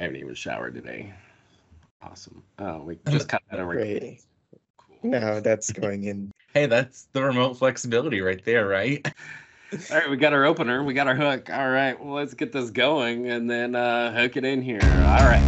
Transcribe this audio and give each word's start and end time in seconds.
I 0.00 0.04
haven't 0.04 0.16
even 0.16 0.34
showered 0.34 0.74
today. 0.74 1.12
Awesome. 2.00 2.42
Oh, 2.58 2.80
we 2.80 2.98
just 3.10 3.28
cut 3.28 3.42
that 3.50 3.60
over. 3.60 3.74
Great. 3.74 4.22
Cool. 4.78 4.96
No, 5.10 5.40
that's 5.40 5.70
going 5.72 6.04
in. 6.04 6.32
Hey, 6.52 6.66
that's 6.66 7.06
the 7.12 7.22
remote 7.22 7.58
flexibility 7.58 8.20
right 8.20 8.44
there, 8.44 8.66
right? 8.66 9.06
All 9.92 9.96
right, 9.96 10.10
we 10.10 10.16
got 10.16 10.32
our 10.32 10.44
opener, 10.44 10.82
we 10.82 10.94
got 10.94 11.06
our 11.06 11.14
hook. 11.14 11.48
All 11.48 11.70
right, 11.70 11.94
well, 12.02 12.14
let's 12.14 12.34
get 12.34 12.50
this 12.50 12.70
going 12.70 13.30
and 13.30 13.48
then 13.48 13.76
uh, 13.76 14.12
hook 14.12 14.36
it 14.36 14.44
in 14.44 14.60
here. 14.60 14.80
All 14.82 15.28
right. 15.28 15.46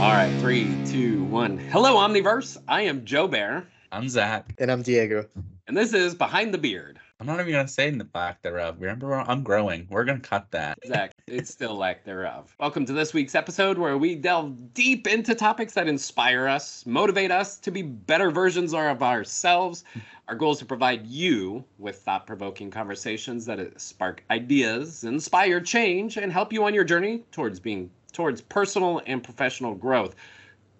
All 0.00 0.10
right, 0.10 0.34
three, 0.40 0.66
two, 0.86 1.22
one. 1.26 1.56
Hello, 1.56 1.94
Omniverse. 1.94 2.58
I 2.66 2.80
am 2.82 3.04
Joe 3.04 3.28
Bear, 3.28 3.68
I'm 3.92 4.08
Zac. 4.08 4.54
And 4.58 4.72
I'm 4.72 4.82
Diego. 4.82 5.24
and 5.68 5.76
this 5.76 5.94
is 5.94 6.16
Behind 6.16 6.52
the 6.52 6.58
Beard. 6.58 6.98
I'm 7.24 7.28
not 7.28 7.40
even 7.40 7.54
gonna 7.54 7.66
say 7.66 7.88
in 7.88 7.96
the 7.96 8.06
lack 8.14 8.42
thereof. 8.42 8.76
Remember, 8.78 9.14
I'm 9.14 9.42
growing. 9.42 9.86
We're 9.88 10.04
gonna 10.04 10.20
cut 10.20 10.50
that. 10.50 10.78
Zac, 10.86 11.12
it's 11.26 11.50
still 11.50 11.74
lack 11.74 12.04
thereof. 12.04 12.54
Welcome 12.60 12.84
to 12.84 12.92
this 12.92 13.14
week's 13.14 13.34
episode 13.34 13.78
where 13.78 13.96
we 13.96 14.14
delve 14.14 14.74
deep 14.74 15.06
into 15.06 15.34
topics 15.34 15.72
that 15.72 15.88
inspire 15.88 16.46
us, 16.46 16.84
motivate 16.84 17.30
us 17.30 17.56
to 17.60 17.70
be 17.70 17.80
better 17.80 18.30
versions 18.30 18.74
of 18.74 19.02
ourselves. 19.02 19.84
Our 20.28 20.34
goal 20.34 20.52
is 20.52 20.58
to 20.58 20.66
provide 20.66 21.06
you 21.06 21.64
with 21.78 21.96
thought 22.02 22.26
provoking 22.26 22.70
conversations 22.70 23.46
that 23.46 23.58
uh, 23.58 23.68
spark 23.78 24.22
ideas, 24.30 25.04
inspire 25.04 25.62
change, 25.62 26.18
and 26.18 26.30
help 26.30 26.52
you 26.52 26.62
on 26.64 26.74
your 26.74 26.84
journey 26.84 27.24
towards 27.32 27.58
being 27.58 27.90
towards 28.12 28.42
personal 28.42 29.00
and 29.06 29.24
professional 29.24 29.74
growth. 29.74 30.14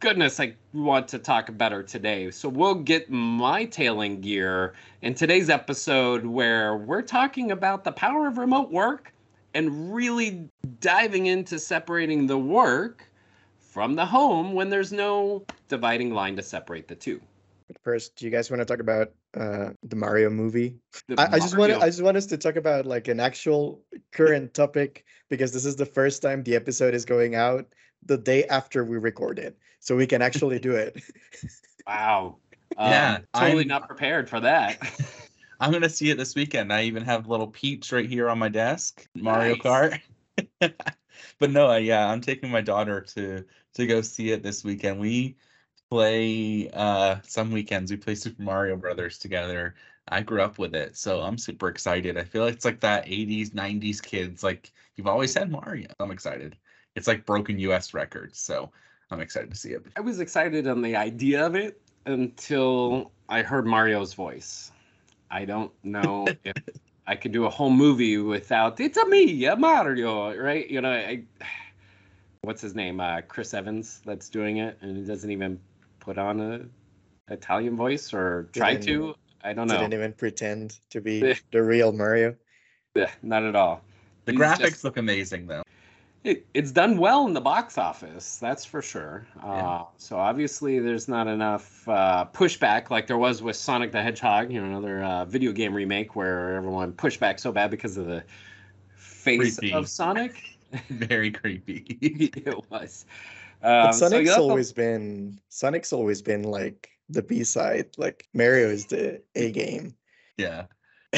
Goodness, 0.04 0.38
I 0.38 0.54
want 0.74 1.08
to 1.08 1.18
talk 1.18 1.48
better 1.56 1.82
today. 1.82 2.30
So 2.30 2.46
we'll 2.46 2.74
get 2.74 3.08
my 3.08 3.64
tailing 3.64 4.20
gear 4.20 4.74
in 5.00 5.14
today's 5.14 5.48
episode 5.48 6.27
where 6.27 6.77
we're 6.77 7.00
talking 7.00 7.52
about 7.52 7.84
the 7.84 7.92
power 7.92 8.27
of 8.27 8.36
remote 8.36 8.70
work 8.70 9.14
and 9.54 9.94
really 9.94 10.46
diving 10.80 11.24
into 11.24 11.58
separating 11.58 12.27
the 12.27 12.36
work 12.36 13.08
from 13.58 13.94
the 13.94 14.05
home 14.05 14.52
when 14.52 14.69
there's 14.69 14.92
no 14.92 15.42
dividing 15.69 16.12
line 16.12 16.36
to 16.36 16.42
separate 16.42 16.86
the 16.86 16.94
two. 16.94 17.18
First, 17.83 18.14
do 18.16 18.27
you 18.27 18.30
guys 18.30 18.50
want 18.50 18.61
to 18.61 18.66
talk 18.66 18.80
about 18.80 19.11
uh, 19.34 19.70
the 19.84 19.96
Mario 19.96 20.28
movie? 20.28 20.77
The 21.08 21.18
I, 21.18 21.36
I 21.36 21.39
just 21.39 21.56
want 21.56 21.72
I 21.72 21.86
just 21.86 22.02
want 22.02 22.18
us 22.18 22.27
to 22.27 22.36
talk 22.36 22.56
about 22.56 22.84
like 22.84 23.08
an 23.08 23.20
actual 23.20 23.80
current 24.12 24.52
topic 24.52 25.06
because 25.30 25.50
this 25.50 25.64
is 25.64 25.77
the 25.77 25.86
first 25.86 26.20
time 26.20 26.42
the 26.42 26.56
episode 26.56 26.92
is 26.92 27.06
going 27.06 27.36
out 27.36 27.72
the 28.05 28.18
day 28.18 28.44
after 28.44 28.84
we 28.84 28.98
record 28.98 29.39
it, 29.39 29.56
so 29.84 29.94
we 29.96 30.06
can 30.06 30.22
actually 30.22 30.58
do 30.58 30.72
it. 30.74 31.02
Wow. 31.86 32.38
Yeah, 32.77 33.16
Um, 33.16 33.27
totally 33.34 33.58
I'm- 33.58 33.68
not 33.68 33.86
prepared 33.86 34.28
for 34.30 34.40
that. 34.40 34.78
I'm 35.60 35.70
gonna 35.70 35.88
see 35.90 36.10
it 36.10 36.16
this 36.16 36.34
weekend. 36.34 36.72
I 36.72 36.84
even 36.84 37.04
have 37.04 37.28
little 37.28 37.46
peeps 37.46 37.92
right 37.92 38.08
here 38.08 38.28
on 38.30 38.38
my 38.38 38.48
desk. 38.48 39.06
Mario 39.14 39.56
Nice. 39.56 39.62
Kart. 39.62 40.00
but 41.38 41.50
no, 41.50 41.70
uh, 41.70 41.77
yeah, 41.77 42.08
I'm 42.08 42.20
taking 42.22 42.50
my 42.50 42.62
daughter 42.62 43.02
to 43.02 43.44
to 43.74 43.86
go 43.86 44.00
see 44.00 44.30
it 44.32 44.42
this 44.42 44.64
weekend. 44.64 44.98
We 44.98 45.36
play 45.90 46.70
uh 46.72 47.20
some 47.22 47.52
weekends. 47.52 47.90
We 47.90 47.98
play 47.98 48.14
Super 48.14 48.42
Mario 48.42 48.77
Brothers 48.77 49.18
together. 49.18 49.74
I 50.08 50.22
grew 50.22 50.42
up 50.42 50.58
with 50.58 50.74
it, 50.74 50.96
so 50.96 51.20
I'm 51.22 51.38
super 51.38 51.68
excited. 51.68 52.16
I 52.18 52.24
feel 52.24 52.44
like 52.44 52.55
it's 52.55 52.64
like 52.64 52.80
that 52.80 53.06
80s, 53.06 53.50
90s 53.55 54.00
kids. 54.00 54.42
Like 54.42 54.72
you've 54.96 55.06
always 55.06 55.34
had 55.34 55.50
Mario. 55.50 55.88
I'm 56.00 56.10
excited. 56.10 56.56
It's 56.96 57.06
like 57.06 57.27
broken 57.27 57.58
US 57.60 57.94
records, 57.94 58.38
so 58.40 58.72
I'm 59.10 59.20
excited 59.20 59.50
to 59.50 59.56
see 59.56 59.70
it. 59.70 59.84
I 59.97 60.00
was 60.00 60.20
excited 60.20 60.66
on 60.66 60.83
the 60.83 60.97
idea 60.97 61.44
of 61.47 61.55
it 61.55 61.80
until 62.06 63.12
I 63.28 63.42
heard 63.42 63.66
Mario's 63.66 64.14
voice. 64.14 64.72
I 65.30 65.44
don't 65.44 65.72
know 65.83 66.27
if 66.44 66.55
I 67.06 67.16
could 67.16 67.33
do 67.33 67.44
a 67.44 67.50
whole 67.50 67.70
movie 67.70 68.19
without 68.19 68.80
it's 68.80 68.96
a 68.96 69.06
me, 69.06 69.44
a 69.46 69.56
Mario, 69.56 70.36
right? 70.36 70.69
You 70.69 70.80
know, 70.80 70.92
I 70.92 71.22
what's 72.42 72.61
his 72.62 72.74
name? 72.74 73.00
Uh, 73.00 73.20
Chris 73.22 73.55
Evans 73.55 74.00
that's 74.05 74.28
doing 74.28 74.58
it, 74.58 74.78
and 74.80 74.96
he 74.96 75.05
doesn't 75.05 75.30
even 75.30 75.61
put 76.00 76.18
on 76.18 76.40
a 76.40 77.33
Italian 77.33 77.77
voice 77.77 78.12
or 78.12 78.48
try 78.52 78.73
Didn't 78.73 78.86
to. 78.86 79.14
I 79.42 79.52
don't 79.52 79.67
know. 79.67 79.79
Didn't 79.79 79.95
even 79.95 80.12
pretend 80.12 80.79
to 80.90 81.00
be 81.00 81.34
the 81.52 81.62
real 81.62 81.92
Mario. 81.92 82.34
Yeah, 82.95 83.11
not 83.23 83.42
at 83.42 83.56
all. 83.56 83.83
The 84.24 84.33
He's 84.33 84.40
graphics 84.40 84.58
just- 84.58 84.84
look 84.84 84.96
amazing 84.96 85.46
though. 85.46 85.62
It, 86.24 86.46
it's 86.55 86.73
done 86.73 86.96
well 86.96 87.27
in 87.27 87.35
the 87.35 87.40
box 87.40 87.77
office, 87.77 88.39
that's 88.39 88.64
for 88.64 88.80
sure. 88.80 89.27
Yeah. 89.36 89.46
Uh, 89.52 89.85
so 89.98 90.17
obviously, 90.17 90.79
there's 90.79 91.07
not 91.07 91.27
enough 91.27 91.86
uh, 91.86 92.24
pushback 92.33 92.89
like 92.89 93.07
there 93.07 93.18
was 93.18 93.42
with 93.42 93.57
Sonic 93.57 93.92
the 93.92 94.01
Hedgehog, 94.02 94.51
you 94.51 94.58
know, 94.58 94.67
another 94.67 95.05
uh, 95.05 95.27
video 95.27 95.52
game 95.52 95.74
remake 95.74 96.17
where 96.17 96.55
everyone 96.57 96.92
pushed 96.92 97.20
back 97.20 97.39
so 97.39 97.52
bad 97.52 97.70
because 97.70 97.98
of 97.98 98.07
the 98.07 98.24
face 98.96 99.58
Creepy. 99.58 99.74
of 99.74 99.86
Sonic. 99.86 100.42
Very 100.89 101.30
creepy. 101.30 101.85
it 102.01 102.70
was. 102.70 103.05
Um, 103.62 103.92
so 103.92 104.08
Sonic's 104.08 104.24
you 104.24 104.30
have 104.30 104.39
to- 104.39 104.42
always 104.42 104.73
been 104.73 105.39
Sonic's 105.51 105.92
always 105.92 106.23
been 106.23 106.42
like 106.42 106.89
the 107.11 107.23
B 107.23 107.45
side. 107.45 107.91
Like 107.98 108.29
Mario 108.33 108.68
is 108.68 108.86
the 108.86 109.20
A 109.35 109.52
game. 109.52 109.95
Yeah, 110.39 110.64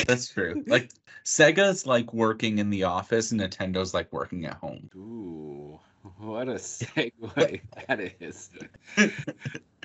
that's 0.04 0.28
true. 0.28 0.62
Like 0.66 0.90
Sega's 1.24 1.86
like 1.86 2.12
working 2.12 2.58
in 2.58 2.70
the 2.70 2.84
office, 2.84 3.32
and 3.32 3.40
Nintendo's 3.40 3.94
like 3.94 4.12
working 4.12 4.44
at 4.46 4.54
home. 4.54 4.90
Ooh, 4.96 5.78
what 6.18 6.48
a 6.48 6.54
segue 6.54 7.60
that 7.88 8.00
is. 8.20 8.50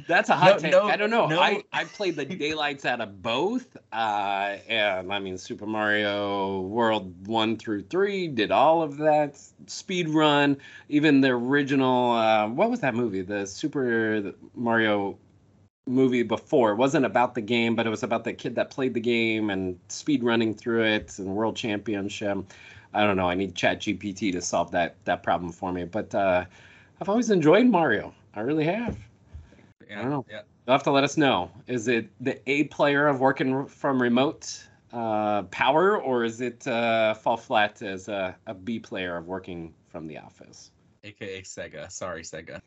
That's 0.07 0.29
a 0.29 0.35
hot 0.35 0.55
No, 0.55 0.57
take. 0.59 0.71
no, 0.71 0.83
I 0.87 0.95
don't 0.97 1.11
know. 1.11 1.27
no. 1.27 1.39
I, 1.39 1.63
I 1.71 1.83
played 1.85 2.15
the 2.15 2.25
daylights 2.25 2.85
out 2.85 3.01
of 3.01 3.21
both. 3.21 3.77
Uh, 3.93 4.57
and 4.67 5.13
I 5.13 5.19
mean, 5.19 5.37
Super 5.37 5.67
Mario 5.67 6.61
World 6.61 7.27
1 7.27 7.57
through 7.57 7.83
3 7.83 8.27
did 8.29 8.51
all 8.51 8.81
of 8.81 8.97
that. 8.97 9.39
Speed 9.67 10.09
run, 10.09 10.57
even 10.89 11.21
the 11.21 11.29
original. 11.29 12.13
Uh, 12.13 12.47
what 12.47 12.71
was 12.71 12.79
that 12.79 12.95
movie? 12.95 13.21
The 13.21 13.45
Super 13.45 14.33
Mario 14.55 15.17
movie 15.87 16.23
before. 16.23 16.71
It 16.71 16.75
wasn't 16.75 17.05
about 17.05 17.35
the 17.35 17.41
game, 17.41 17.75
but 17.75 17.87
it 17.87 17.89
was 17.89 18.03
about 18.03 18.23
the 18.23 18.33
kid 18.33 18.55
that 18.55 18.69
played 18.69 18.93
the 18.93 18.99
game 18.99 19.49
and 19.49 19.79
speed 19.89 20.23
running 20.23 20.53
through 20.53 20.83
it 20.83 21.17
and 21.19 21.35
world 21.35 21.55
championship. 21.55 22.37
I 22.93 23.03
don't 23.03 23.17
know. 23.17 23.29
I 23.29 23.35
need 23.35 23.55
Chat 23.55 23.79
GPT 23.79 24.31
to 24.33 24.41
solve 24.41 24.71
that 24.71 24.95
that 25.05 25.23
problem 25.23 25.51
for 25.51 25.71
me. 25.71 25.85
But 25.85 26.13
uh, 26.13 26.45
I've 26.99 27.09
always 27.09 27.29
enjoyed 27.29 27.65
Mario. 27.65 28.13
I 28.35 28.41
really 28.41 28.65
have. 28.65 28.97
Yeah, 29.89 30.01
don't 30.01 30.11
know. 30.11 30.25
Yeah. 30.29 30.41
You'll 30.65 30.73
have 30.73 30.83
to 30.83 30.91
let 30.91 31.03
us 31.03 31.17
know. 31.17 31.51
Is 31.67 31.87
it 31.87 32.09
the 32.21 32.39
A 32.49 32.65
player 32.65 33.07
of 33.07 33.19
working 33.19 33.65
from 33.65 34.01
remote 34.01 34.67
uh, 34.93 35.43
power, 35.43 35.97
or 35.97 36.23
is 36.23 36.41
it 36.41 36.67
uh, 36.67 37.13
fall 37.13 37.37
flat 37.37 37.81
as 37.81 38.07
a, 38.07 38.35
a 38.45 38.53
B 38.53 38.79
player 38.79 39.17
of 39.17 39.27
working 39.27 39.73
from 39.89 40.07
the 40.07 40.17
office? 40.17 40.71
AKA 41.03 41.41
Sega. 41.41 41.91
Sorry, 41.91 42.21
Sega. 42.21 42.61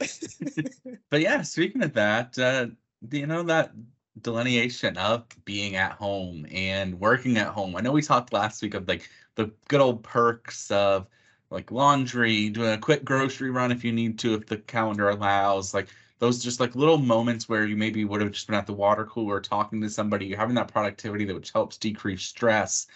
but 1.11 1.21
yeah, 1.21 1.43
speaking 1.43 1.83
of 1.83 1.93
that, 1.95 2.37
uh, 2.39 2.67
you 3.13 3.27
know 3.27 3.43
that 3.45 3.73
delineation 4.21 4.97
of 4.97 5.25
being 5.45 5.77
at 5.77 5.93
home 5.93 6.47
and 6.51 6.99
working 7.01 7.37
at 7.39 7.49
home? 7.49 7.77
I 7.77 7.81
know 7.81 7.93
we 7.93 8.03
talked 8.03 8.33
last 8.33 8.63
week 8.63 8.75
of 8.75 8.89
like 8.89 9.09
the 9.35 9.51
good 9.69 9.81
old 9.81 10.03
perks 10.03 10.71
of 10.71 11.09
like 11.51 11.71
laundry, 11.71 12.49
doing 12.51 12.73
a 12.73 12.79
quick 12.79 13.05
grocery 13.05 13.51
run 13.51 13.73
if 13.73 13.85
you 13.85 13.93
need 13.93 14.19
to, 14.21 14.35
if 14.35 14.47
the 14.47 14.59
calendar 14.59 15.09
allows, 15.11 15.75
like 15.75 15.89
those 16.19 16.43
just 16.43 16.61
like 16.61 16.75
little 16.77 16.99
moments 16.99 17.49
where 17.49 17.67
you 17.67 17.77
maybe 17.77 18.05
would 18.05 18.21
have 18.21 18.33
just 18.33 18.47
been 18.47 18.57
at 18.57 18.67
the 18.67 18.73
water 18.73 19.05
cooler 19.07 19.41
talking 19.41 19.81
to 19.81 19.91
somebody, 19.91 20.27
you're 20.27 20.39
having 20.39 20.55
that 20.57 20.73
productivity 20.73 21.25
that 21.25 21.35
which 21.35 21.53
helps 21.53 21.77
decrease 21.77 22.23
stress. 22.23 22.87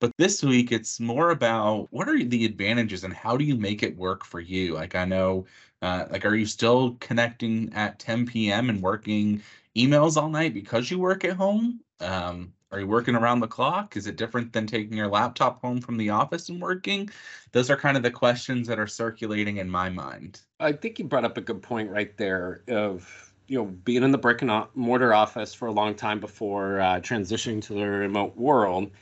But 0.00 0.16
this 0.16 0.42
week, 0.42 0.72
it's 0.72 0.98
more 0.98 1.30
about 1.30 1.88
what 1.92 2.08
are 2.08 2.22
the 2.24 2.46
advantages 2.46 3.04
and 3.04 3.12
how 3.12 3.36
do 3.36 3.44
you 3.44 3.54
make 3.54 3.82
it 3.82 3.96
work 3.96 4.24
for 4.24 4.40
you? 4.40 4.72
Like, 4.74 4.94
I 4.94 5.04
know, 5.04 5.44
uh, 5.82 6.06
like, 6.10 6.24
are 6.24 6.34
you 6.34 6.46
still 6.46 6.96
connecting 7.00 7.70
at 7.74 7.98
10 7.98 8.26
p.m. 8.26 8.70
and 8.70 8.80
working 8.82 9.42
emails 9.76 10.16
all 10.16 10.30
night 10.30 10.54
because 10.54 10.90
you 10.90 10.98
work 10.98 11.24
at 11.24 11.36
home? 11.36 11.80
Um, 12.00 12.54
are 12.72 12.80
you 12.80 12.86
working 12.86 13.14
around 13.14 13.40
the 13.40 13.46
clock? 13.48 13.96
Is 13.96 14.06
it 14.06 14.16
different 14.16 14.52
than 14.54 14.66
taking 14.66 14.96
your 14.96 15.08
laptop 15.08 15.60
home 15.60 15.80
from 15.82 15.98
the 15.98 16.08
office 16.10 16.48
and 16.48 16.62
working? 16.62 17.10
Those 17.52 17.68
are 17.68 17.76
kind 17.76 17.96
of 17.96 18.02
the 18.02 18.10
questions 18.10 18.68
that 18.68 18.78
are 18.78 18.86
circulating 18.86 19.58
in 19.58 19.68
my 19.68 19.90
mind. 19.90 20.40
I 20.60 20.72
think 20.72 20.98
you 20.98 21.04
brought 21.04 21.24
up 21.24 21.36
a 21.36 21.42
good 21.42 21.62
point 21.62 21.90
right 21.90 22.16
there 22.16 22.62
of 22.68 23.32
you 23.48 23.58
know 23.58 23.66
being 23.66 24.02
in 24.02 24.12
the 24.12 24.18
brick 24.18 24.40
and 24.40 24.64
mortar 24.74 25.12
office 25.12 25.52
for 25.52 25.66
a 25.68 25.72
long 25.72 25.94
time 25.94 26.20
before 26.20 26.80
uh, 26.80 27.00
transitioning 27.00 27.60
to 27.62 27.74
the 27.74 27.84
remote 27.86 28.36
world. 28.36 28.92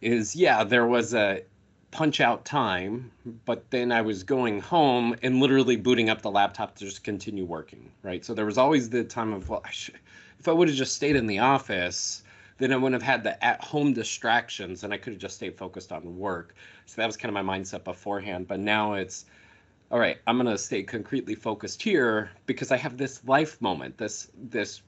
Is 0.00 0.36
yeah, 0.36 0.64
there 0.64 0.86
was 0.86 1.14
a 1.14 1.42
punch 1.90 2.20
out 2.20 2.44
time, 2.44 3.10
but 3.44 3.70
then 3.70 3.90
I 3.90 4.02
was 4.02 4.22
going 4.22 4.60
home 4.60 5.16
and 5.22 5.40
literally 5.40 5.76
booting 5.76 6.10
up 6.10 6.22
the 6.22 6.30
laptop 6.30 6.76
to 6.76 6.84
just 6.84 7.02
continue 7.02 7.44
working. 7.44 7.90
Right, 8.02 8.24
so 8.24 8.34
there 8.34 8.46
was 8.46 8.58
always 8.58 8.90
the 8.90 9.04
time 9.04 9.32
of 9.32 9.48
well, 9.48 9.62
I 9.64 9.70
should, 9.70 9.98
if 10.38 10.48
I 10.48 10.52
would 10.52 10.68
have 10.68 10.76
just 10.76 10.94
stayed 10.94 11.16
in 11.16 11.26
the 11.26 11.38
office, 11.38 12.22
then 12.58 12.72
I 12.72 12.76
wouldn't 12.76 13.00
have 13.00 13.10
had 13.10 13.22
the 13.24 13.42
at 13.44 13.62
home 13.62 13.92
distractions 13.92 14.84
and 14.84 14.92
I 14.92 14.98
could 14.98 15.14
have 15.14 15.22
just 15.22 15.36
stayed 15.36 15.56
focused 15.56 15.92
on 15.92 16.18
work. 16.18 16.54
So 16.86 17.00
that 17.00 17.06
was 17.06 17.16
kind 17.16 17.36
of 17.36 17.44
my 17.44 17.58
mindset 17.58 17.84
beforehand. 17.84 18.46
But 18.48 18.60
now 18.60 18.94
it's 18.94 19.26
all 19.90 19.98
right, 19.98 20.18
I'm 20.26 20.36
gonna 20.36 20.58
stay 20.58 20.82
concretely 20.82 21.34
focused 21.34 21.82
here 21.82 22.30
because 22.46 22.70
I 22.70 22.76
have 22.76 22.98
this 22.98 23.24
life 23.24 23.60
moment, 23.62 23.96
this 23.96 24.30
this 24.36 24.82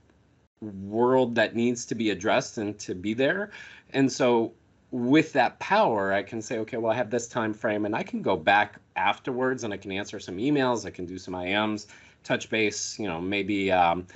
world 0.60 1.34
that 1.36 1.56
needs 1.56 1.86
to 1.86 1.94
be 1.94 2.10
addressed 2.10 2.58
and 2.58 2.78
to 2.80 2.94
be 2.94 3.14
there. 3.14 3.50
And 3.92 4.12
so 4.12 4.52
with 4.90 5.32
that 5.34 5.58
power, 5.58 6.12
I 6.12 6.22
can 6.22 6.42
say, 6.42 6.58
okay, 6.58 6.76
well, 6.76 6.92
I 6.92 6.96
have 6.96 7.10
this 7.10 7.28
time 7.28 7.54
frame, 7.54 7.86
and 7.86 7.94
I 7.94 8.02
can 8.02 8.22
go 8.22 8.36
back 8.36 8.78
afterwards, 8.96 9.64
and 9.64 9.72
I 9.72 9.76
can 9.76 9.92
answer 9.92 10.18
some 10.18 10.36
emails, 10.36 10.84
I 10.84 10.90
can 10.90 11.06
do 11.06 11.18
some 11.18 11.34
IMs, 11.34 11.86
touch 12.24 12.50
base. 12.50 12.98
You 12.98 13.06
know, 13.06 13.20
maybe 13.20 13.70
um, 13.70 14.06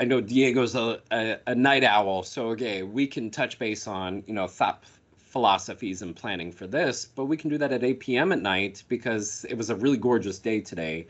I 0.00 0.04
know 0.04 0.20
Diego's 0.20 0.74
a, 0.74 1.00
a, 1.12 1.38
a 1.46 1.54
night 1.54 1.84
owl, 1.84 2.22
so 2.22 2.48
okay, 2.50 2.82
we 2.82 3.06
can 3.06 3.30
touch 3.30 3.58
base 3.58 3.86
on 3.86 4.24
you 4.26 4.34
know 4.34 4.46
thought 4.46 4.84
philosophies 5.16 6.02
and 6.02 6.14
planning 6.14 6.52
for 6.52 6.66
this, 6.66 7.04
but 7.04 7.24
we 7.24 7.36
can 7.36 7.50
do 7.50 7.58
that 7.58 7.72
at 7.72 7.82
8 7.82 7.98
p.m. 7.98 8.30
at 8.30 8.40
night 8.40 8.84
because 8.88 9.44
it 9.48 9.56
was 9.56 9.68
a 9.68 9.74
really 9.74 9.96
gorgeous 9.96 10.38
day 10.38 10.60
today. 10.60 11.06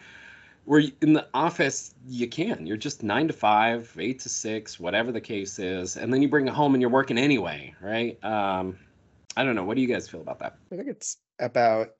Where 0.64 0.82
in 1.02 1.12
the 1.12 1.26
office 1.34 1.94
you 2.06 2.26
can, 2.26 2.66
you're 2.66 2.76
just 2.76 3.02
nine 3.02 3.26
to 3.28 3.34
five, 3.34 3.94
eight 3.98 4.20
to 4.20 4.28
six, 4.28 4.80
whatever 4.80 5.12
the 5.12 5.20
case 5.20 5.58
is, 5.58 5.96
and 5.96 6.12
then 6.12 6.22
you 6.22 6.28
bring 6.28 6.48
it 6.48 6.54
home 6.54 6.74
and 6.74 6.80
you're 6.80 6.90
working 6.90 7.18
anyway, 7.18 7.74
right? 7.82 8.22
Um, 8.24 8.78
I 9.36 9.44
don't 9.44 9.56
know. 9.56 9.64
What 9.64 9.76
do 9.76 9.82
you 9.82 9.88
guys 9.88 10.08
feel 10.08 10.22
about 10.22 10.38
that? 10.38 10.56
I 10.72 10.76
think 10.76 10.88
it's 10.88 11.18
about 11.38 11.90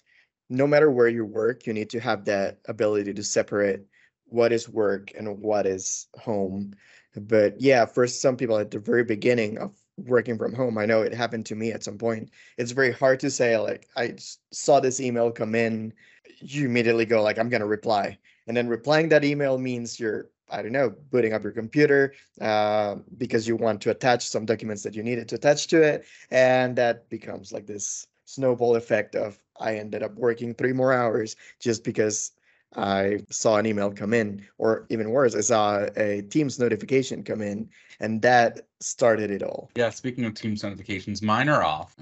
no 0.49 0.67
matter 0.67 0.91
where 0.91 1.09
you 1.09 1.25
work, 1.25 1.67
you 1.67 1.75
need 1.75 1.91
to 1.91 2.01
have 2.01 2.25
that 2.25 2.59
ability 2.67 3.13
to 3.13 3.23
separate 3.23 3.81
what 4.27 4.53
is 4.53 4.69
work 4.69 5.13
and 5.17 5.41
what 5.41 5.67
is 5.67 6.07
home. 6.19 6.75
But 7.17 7.61
yeah, 7.61 7.85
for 7.85 8.07
some 8.07 8.37
people 8.37 8.59
at 8.59 8.71
the 8.71 8.79
very 8.79 9.05
beginning 9.05 9.59
of 9.59 9.77
working 9.97 10.39
from 10.39 10.55
home, 10.55 10.79
I 10.79 10.87
know 10.87 11.03
it 11.03 11.15
happened 11.15 11.47
to 11.47 11.55
me 11.55 11.71
at 11.73 11.85
some 11.85 11.99
point. 11.99 12.31
It's 12.59 12.73
very 12.73 12.93
hard 12.93 13.21
to 13.21 13.31
say, 13.31 13.57
like, 13.59 13.89
I 13.97 14.17
saw 14.53 14.81
this 14.81 15.01
email 15.01 15.31
come 15.31 15.55
in, 15.55 15.93
you 16.41 16.67
immediately 16.67 17.05
go, 17.05 17.23
like, 17.23 17.39
I'm 17.39 17.49
going 17.49 17.61
to 17.61 17.67
reply. 17.67 18.19
And 18.47 18.57
then 18.57 18.69
replying 18.69 19.09
that 19.11 19.25
email 19.25 19.59
means 19.59 19.99
you're, 19.99 20.31
I 20.51 20.63
don't 20.63 20.73
know, 20.73 20.95
booting 21.11 21.33
up 21.33 21.43
your 21.43 21.53
computer 21.53 22.15
uh, 22.41 22.97
because 23.17 23.49
you 23.49 23.57
want 23.57 23.81
to 23.83 23.91
attach 23.91 24.29
some 24.29 24.45
documents 24.45 24.83
that 24.83 24.95
you 24.95 25.03
needed 25.03 25.29
to 25.31 25.37
attach 25.37 25.69
to 25.69 25.83
it. 25.83 26.05
And 26.31 26.77
that 26.77 27.09
becomes 27.09 27.53
like 27.53 27.67
this 27.67 28.07
snowball 28.27 28.77
effect 28.77 29.15
of 29.15 29.39
I 29.59 29.77
ended 29.77 30.03
up 30.03 30.15
working 30.15 30.55
three 30.55 30.73
more 30.73 30.93
hours 30.93 31.37
just 31.61 31.85
because 31.85 32.33
I 32.77 33.21
saw 33.31 33.57
an 33.57 33.67
email 33.67 33.93
come 33.93 34.13
in, 34.13 34.45
or 34.59 34.87
even 34.89 35.11
worse, 35.11 35.37
I 35.37 35.43
saw 35.43 35.87
a 35.97 36.23
Teams 36.23 36.59
notification 36.59 37.23
come 37.23 37.41
in, 37.41 37.69
and 38.01 38.21
that 38.23 38.67
started 38.81 39.31
it 39.31 39.45
all. 39.45 39.71
Yeah, 39.77 39.91
speaking 39.91 40.25
of 40.25 40.35
Teams 40.35 40.65
notifications, 40.65 41.23
mine 41.23 41.49
are 41.49 41.63
off. 41.63 41.95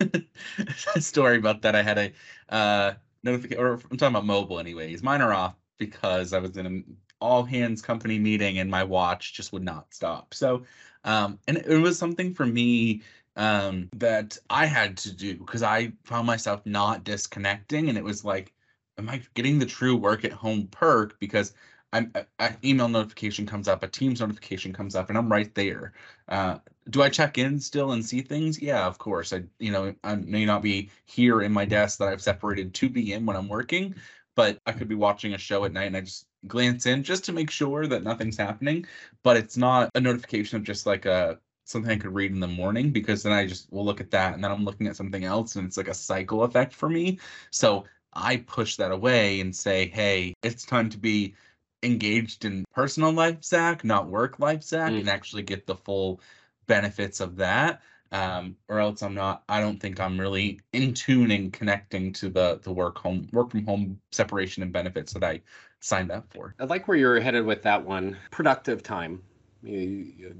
story 0.98 1.36
about 1.36 1.62
that. 1.62 1.76
I 1.76 1.82
had 1.82 1.98
a 1.98 2.12
uh, 2.48 2.94
notification, 3.22 3.62
or 3.62 3.74
I'm 3.74 3.96
talking 3.96 4.08
about 4.08 4.26
mobile, 4.26 4.58
anyways. 4.58 5.00
Mine 5.02 5.20
are 5.20 5.32
off 5.32 5.54
because 5.78 6.32
I 6.32 6.38
was 6.38 6.56
in 6.56 6.66
an 6.66 6.96
all 7.20 7.44
hands 7.44 7.82
company 7.82 8.18
meeting 8.18 8.58
and 8.58 8.70
my 8.70 8.84
watch 8.84 9.34
just 9.34 9.52
would 9.52 9.64
not 9.64 9.92
stop. 9.94 10.34
So, 10.34 10.64
um, 11.04 11.38
and 11.48 11.58
it 11.58 11.78
was 11.78 11.98
something 11.98 12.34
for 12.34 12.46
me 12.46 13.02
um, 13.36 13.88
that 13.96 14.36
I 14.50 14.66
had 14.66 14.96
to 14.98 15.12
do 15.12 15.36
because 15.36 15.62
I 15.62 15.92
found 16.04 16.26
myself 16.26 16.64
not 16.66 17.04
disconnecting, 17.04 17.88
and 17.88 17.98
it 17.98 18.04
was 18.04 18.24
like 18.24 18.52
am 18.98 19.08
I 19.08 19.20
getting 19.34 19.58
the 19.58 19.66
true 19.66 19.96
work 19.96 20.24
at 20.24 20.32
home 20.32 20.68
perk 20.70 21.18
because 21.20 21.52
I'm 21.92 22.12
an 22.38 22.56
email 22.64 22.88
notification 22.88 23.46
comes 23.46 23.68
up, 23.68 23.82
a 23.82 23.88
Teams 23.88 24.20
notification 24.20 24.72
comes 24.72 24.94
up, 24.94 25.08
and 25.08 25.16
I'm 25.16 25.30
right 25.30 25.54
there. 25.54 25.92
Uh, 26.28 26.58
do 26.90 27.02
I 27.02 27.08
check 27.08 27.38
in 27.38 27.60
still 27.60 27.92
and 27.92 28.04
see 28.04 28.20
things? 28.22 28.60
Yeah, 28.60 28.86
of 28.86 28.98
course. 28.98 29.32
I 29.32 29.44
you 29.58 29.70
know 29.72 29.94
I 30.04 30.16
may 30.16 30.44
not 30.44 30.62
be 30.62 30.90
here 31.04 31.42
in 31.42 31.52
my 31.52 31.64
desk 31.64 31.98
that 31.98 32.08
I've 32.08 32.22
separated 32.22 32.74
to 32.74 32.88
be 32.88 33.12
in 33.12 33.26
when 33.26 33.36
I'm 33.36 33.48
working, 33.48 33.94
but 34.36 34.60
I 34.66 34.72
could 34.72 34.88
be 34.88 34.94
watching 34.94 35.34
a 35.34 35.38
show 35.38 35.64
at 35.64 35.72
night 35.72 35.86
and 35.86 35.96
I 35.96 36.02
just 36.02 36.26
glance 36.46 36.86
in 36.86 37.02
just 37.02 37.24
to 37.24 37.32
make 37.32 37.50
sure 37.50 37.86
that 37.86 38.04
nothing's 38.04 38.36
happening. 38.36 38.86
But 39.24 39.36
it's 39.36 39.56
not 39.56 39.90
a 39.94 40.00
notification 40.00 40.58
of 40.58 40.62
just 40.62 40.86
like 40.86 41.06
a 41.06 41.40
something 41.64 41.90
I 41.90 41.96
could 41.96 42.14
read 42.14 42.30
in 42.30 42.38
the 42.38 42.46
morning 42.46 42.92
because 42.92 43.24
then 43.24 43.32
I 43.32 43.46
just 43.46 43.72
will 43.72 43.84
look 43.84 44.00
at 44.00 44.12
that 44.12 44.34
and 44.34 44.44
then 44.44 44.52
I'm 44.52 44.64
looking 44.64 44.86
at 44.86 44.94
something 44.94 45.24
else 45.24 45.56
and 45.56 45.66
it's 45.66 45.76
like 45.76 45.88
a 45.88 45.94
cycle 45.94 46.44
effect 46.44 46.72
for 46.72 46.88
me. 46.88 47.18
So 47.50 47.84
I 48.12 48.36
push 48.36 48.76
that 48.76 48.92
away 48.92 49.40
and 49.40 49.54
say, 49.54 49.88
hey, 49.88 50.34
it's 50.42 50.64
time 50.64 50.88
to 50.90 50.98
be 50.98 51.34
engaged 51.82 52.44
in 52.44 52.64
personal 52.72 53.12
life, 53.12 53.42
Zac, 53.44 53.84
not 53.84 54.08
work 54.08 54.38
life, 54.38 54.62
Zac, 54.62 54.92
mm. 54.92 55.00
and 55.00 55.08
actually 55.08 55.42
get 55.42 55.66
the 55.66 55.74
full 55.74 56.20
benefits 56.66 57.20
of 57.20 57.36
that. 57.36 57.82
Um, 58.12 58.56
or 58.68 58.78
else 58.78 59.02
I'm 59.02 59.14
not. 59.14 59.42
I 59.48 59.60
don't 59.60 59.80
think 59.80 60.00
I'm 60.00 60.18
really 60.18 60.60
in 60.72 60.94
tune 60.94 61.30
and 61.30 61.52
connecting 61.52 62.12
to 62.14 62.28
the 62.28 62.60
the 62.62 62.72
work 62.72 62.98
home 62.98 63.28
work 63.32 63.50
from 63.50 63.64
home 63.66 64.00
separation 64.12 64.62
and 64.62 64.72
benefits 64.72 65.12
that 65.14 65.24
I 65.24 65.40
signed 65.80 66.10
up 66.10 66.32
for. 66.32 66.54
I 66.58 66.64
like 66.64 66.88
where 66.88 66.96
you're 66.96 67.20
headed 67.20 67.44
with 67.44 67.62
that 67.62 67.84
one. 67.84 68.16
Productive 68.30 68.82
time. 68.82 69.22
you 69.62 70.34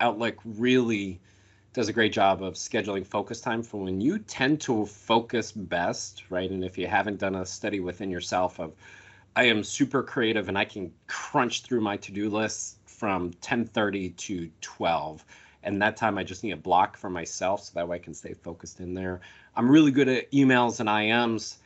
Outlook 0.00 0.36
really 0.44 1.18
does 1.72 1.88
a 1.88 1.92
great 1.92 2.12
job 2.12 2.42
of 2.42 2.54
scheduling 2.54 3.06
focus 3.06 3.40
time 3.40 3.62
for 3.62 3.82
when 3.82 4.00
you 4.00 4.18
tend 4.18 4.60
to 4.62 4.86
focus 4.86 5.52
best, 5.52 6.24
right? 6.30 6.50
And 6.50 6.64
if 6.64 6.78
you 6.78 6.86
haven't 6.86 7.18
done 7.18 7.34
a 7.34 7.46
study 7.46 7.80
within 7.80 8.10
yourself 8.10 8.58
of 8.58 8.72
I 9.36 9.44
am 9.44 9.62
super 9.62 10.02
creative 10.02 10.48
and 10.48 10.56
I 10.56 10.64
can 10.64 10.90
crunch 11.06 11.62
through 11.62 11.82
my 11.82 11.98
to-do 11.98 12.30
list 12.30 12.78
from 12.86 13.32
10:30 13.42 14.16
to 14.16 14.50
12 14.62 15.24
and 15.62 15.80
that 15.82 15.96
time 15.96 16.18
I 16.18 16.24
just 16.24 16.42
need 16.44 16.52
a 16.52 16.56
block 16.56 16.96
for 16.96 17.10
myself 17.10 17.64
so 17.64 17.72
that 17.74 17.88
way 17.88 17.96
I 17.96 17.98
can 18.00 18.14
stay 18.14 18.34
focused 18.34 18.80
in 18.80 18.94
there. 18.94 19.20
I'm 19.56 19.70
really 19.70 19.90
good 19.90 20.08
at 20.08 20.30
emails 20.32 20.80
and 20.80 20.88
IMs 20.88 21.56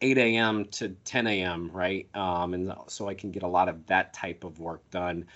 8 0.00 0.16
a.m. 0.18 0.64
to 0.66 0.88
10 1.04 1.26
a.m. 1.26 1.70
right 1.72 2.08
um, 2.14 2.54
and 2.54 2.72
so 2.86 3.08
I 3.08 3.14
can 3.14 3.30
get 3.30 3.42
a 3.42 3.48
lot 3.48 3.68
of 3.68 3.86
that 3.86 4.12
type 4.14 4.44
of 4.44 4.58
work 4.60 4.82
done 4.90 5.26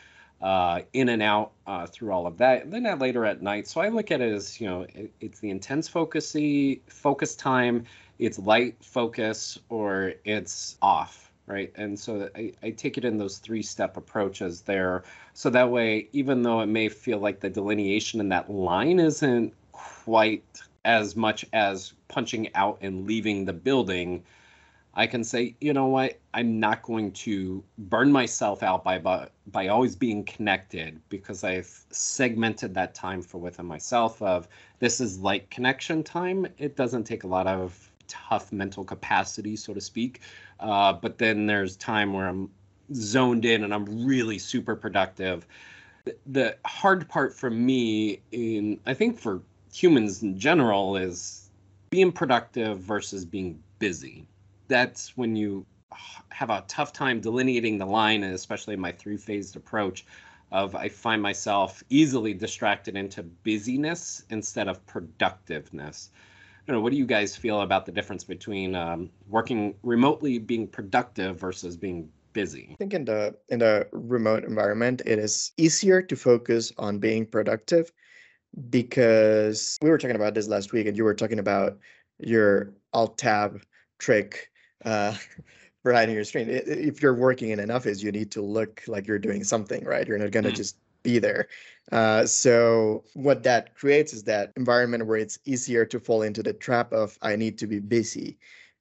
uh, 0.45 0.83
in 0.93 1.09
and 1.09 1.23
out 1.23 1.53
uh, 1.67 1.87
through 1.87 2.13
all 2.13 2.27
of 2.27 2.37
that. 2.39 2.71
then 2.71 2.85
at 2.87 2.99
later 2.99 3.25
at 3.25 3.43
night. 3.43 3.67
So 3.67 3.81
I 3.81 3.89
look 3.89 4.11
at 4.11 4.21
it 4.21 4.33
as 4.33 4.61
you 4.61 4.69
know, 4.69 4.83
it, 4.83 5.11
it's 5.21 5.41
the 5.41 5.51
intense 5.51 5.89
focusy 5.89 6.81
focus 6.87 7.35
time, 7.35 7.85
it's 8.19 8.39
light 8.39 8.77
focus, 8.83 9.59
or 9.71 10.13
it's 10.25 10.77
off, 10.83 11.33
right? 11.47 11.73
And 11.77 11.99
so 11.99 12.29
I, 12.35 12.53
I 12.63 12.71
take 12.71 12.97
it 12.99 13.05
in 13.05 13.19
those 13.19 13.39
three 13.39 13.63
step 13.63 13.97
approaches 13.97 14.63
there. 14.63 15.05
So 15.35 15.51
that 15.51 15.71
way, 15.71 16.09
even 16.13 16.43
though 16.43 16.61
it 16.61 16.67
may 16.67 16.89
feel 16.89 17.19
like 17.19 17.41
the 17.41 17.51
delineation 17.51 18.21
in 18.21 18.29
that 18.31 18.51
line 18.51 18.99
isn't 18.99 19.53
quite 19.73 20.63
as 20.85 21.17
much 21.17 21.45
as 21.53 21.93
punching 22.09 22.55
out 22.55 22.79
and 22.81 23.07
leaving 23.07 23.45
the 23.45 23.53
building 23.53 24.23
I 24.97 25.07
can 25.09 25.25
say, 25.25 25.57
you 25.61 25.73
know 25.73 25.87
what, 25.87 26.21
I'm 26.35 26.61
not 26.61 26.83
going 26.83 27.11
to 27.13 27.65
burn 27.79 28.13
myself 28.13 28.63
out 28.63 28.85
by 28.85 28.99
by, 28.99 29.29
by 29.49 29.67
always 29.69 29.97
being 29.97 30.25
connected 30.25 31.01
because 31.09 31.43
I've 31.43 31.85
segmented 31.91 32.75
that 32.75 32.95
time 32.95 33.21
for 33.21 33.39
within 33.39 33.67
myself 33.67 34.23
of 34.23 34.47
this 34.79 35.01
is 35.01 35.19
like 35.19 35.51
connection 35.51 36.05
time. 36.05 36.47
It 36.59 36.77
doesn't 36.77 37.05
take 37.05 37.25
a 37.25 37.27
lot 37.27 37.49
of 37.49 37.91
tough 38.07 38.53
mental 38.53 38.85
capacity, 38.85 39.57
so 39.57 39.75
to 39.75 39.81
speak. 39.81 40.21
Uh, 40.61 40.93
but 40.93 41.19
then 41.19 41.47
there's 41.47 41.77
time 41.77 42.13
where 42.13 42.29
I'm 42.29 42.51
zoned 42.93 43.45
in 43.45 43.65
and 43.65 43.73
I'm 43.73 44.07
really 44.07 44.39
super 44.39 44.77
productive. 44.77 45.47
The, 46.27 46.57
hard 46.67 47.09
part 47.09 47.35
for 47.35 47.51
me, 47.51 48.21
in 48.31 48.81
I 48.87 48.95
think 48.95 49.19
for 49.19 49.41
humans 49.73 50.23
in 50.23 50.39
general, 50.39 50.97
is 50.97 51.51
being 51.91 52.13
productive 52.13 52.79
versus 52.79 53.25
being 53.25 53.63
busy 53.79 54.27
that's 54.69 55.17
when 55.17 55.37
you 55.37 55.67
have 56.31 56.51
a 56.51 56.65
tough 56.67 56.93
time 56.93 57.21
delineating 57.21 57.79
the 57.79 57.87
line, 57.87 58.23
and 58.23 58.35
especially 58.35 58.75
in 58.75 58.81
my 58.81 58.93
three 58.93 59.17
phased 59.17 59.57
approach 59.57 60.05
of 60.51 60.75
I 60.75 60.89
find 60.89 61.23
myself 61.23 61.83
easily 61.91 62.35
distracted 62.35 62.97
into 62.97 63.23
busyness 63.23 64.25
instead 64.31 64.69
of 64.69 64.85
productiveness. 64.87 66.11
Don't 66.67 66.77
know, 66.77 66.81
what 66.81 66.93
do 66.93 66.99
you 66.99 67.07
guys 67.07 67.37
feel 67.37 67.61
about 67.61 67.85
the 67.85 67.93
difference 67.93 68.25
between 68.25 68.75
um, 68.75 69.11
working 69.29 69.75
remotely, 69.83 70.39
being 70.39 70.67
productive 70.67 71.39
versus 71.39 71.77
being 71.77 72.09
busy? 72.33 72.71
I 72.73 72.77
think 72.77 72.95
in 72.95 73.05
the 73.05 73.37
in 73.51 73.59
the 73.59 73.87
remote 73.93 74.45
environment, 74.45 75.03
it 75.05 75.19
is 75.19 75.53
easier 75.59 76.01
to 76.01 76.17
focus 76.17 76.73
on 76.79 76.99
being 76.99 77.27
productive 77.27 77.93
because 78.71 79.79
we 79.83 79.91
were 79.91 79.99
talking 79.99 80.17
about 80.17 80.35
this 80.35 80.49
last 80.49 80.73
week, 80.73 80.87
and 80.87 80.97
you 80.97 81.05
were 81.05 81.15
talking 81.15 81.39
about 81.39 81.79
your 82.19 82.73
alt 82.93 83.19
tab 83.19 83.63
trick 83.99 84.51
uh, 84.85 85.15
for 85.83 85.93
hiding 85.93 86.15
your 86.15 86.25
screen. 86.25 86.49
If 86.49 87.03
you're 87.03 87.15
working 87.15 87.51
in 87.51 87.61
an 87.61 87.71
office, 87.71 88.03
you 88.03 88.11
need 88.11 88.31
to 88.33 88.43
look 88.43 88.83
like 88.87 89.07
you're 89.07 89.19
doing 89.19 89.45
something, 89.45 89.85
right? 89.85 90.07
You're 90.07 90.19
not 90.19 90.31
going 90.31 90.45
to 90.45 90.51
mm. 90.51 90.57
just 90.57 90.77
be 91.05 91.21
there. 91.21 91.47
Uh, 91.93 92.27
so 92.27 93.05
what 93.15 93.45
that 93.45 93.77
creates 93.77 94.13
is 94.13 94.25
that 94.25 94.53
environment 94.57 95.07
where 95.07 95.19
it's 95.19 95.39
easier 95.45 95.85
to 95.85 96.01
fall 96.01 96.23
into 96.23 96.43
the 96.43 96.53
trap 96.53 96.93
of 96.93 97.17
I 97.23 97.37
need 97.37 97.59
to 97.59 97.69
be 97.69 97.79
busy. 97.79 98.39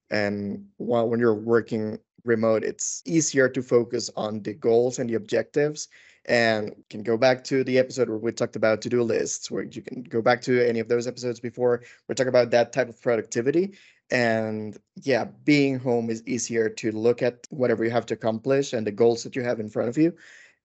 And 0.10 0.66
while 0.78 1.08
when 1.08 1.20
you're 1.20 1.36
working 1.36 2.00
remote, 2.26 2.64
it's 2.64 3.04
easier 3.06 3.50
to 3.50 3.62
focus 3.62 4.10
on 4.16 4.42
the 4.42 4.54
goals 4.54 4.98
and 4.98 5.10
the 5.10 5.16
objectives. 5.16 5.90
And 6.26 6.74
can 6.90 7.04
go 7.04 7.18
back 7.18 7.44
to 7.46 7.66
the 7.66 7.78
episode 7.78 8.08
where 8.08 8.18
we 8.18 8.32
talked 8.32 8.56
about 8.56 8.82
to-do 8.82 9.04
lists, 9.04 9.52
where 9.52 9.64
you 9.64 9.82
can 9.82 10.04
go 10.04 10.22
back 10.22 10.42
to 10.44 10.66
any 10.66 10.80
of 10.80 10.88
those 10.88 11.06
episodes 11.06 11.42
before. 11.42 11.84
we 12.08 12.16
talk 12.16 12.28
about 12.28 12.50
that 12.52 12.72
type 12.72 12.88
of 12.88 13.02
productivity 13.02 13.74
and 14.12 14.78
yeah 15.02 15.26
being 15.44 15.80
home 15.80 16.10
is 16.10 16.24
easier 16.28 16.70
to 16.70 16.92
look 16.92 17.22
at 17.22 17.48
whatever 17.50 17.84
you 17.84 17.90
have 17.90 18.06
to 18.06 18.14
accomplish 18.14 18.74
and 18.74 18.86
the 18.86 18.92
goals 18.92 19.24
that 19.24 19.36
you 19.36 19.44
have 19.44 19.60
in 19.60 19.70
front 19.70 19.90
of 19.90 19.98
you 19.98 20.14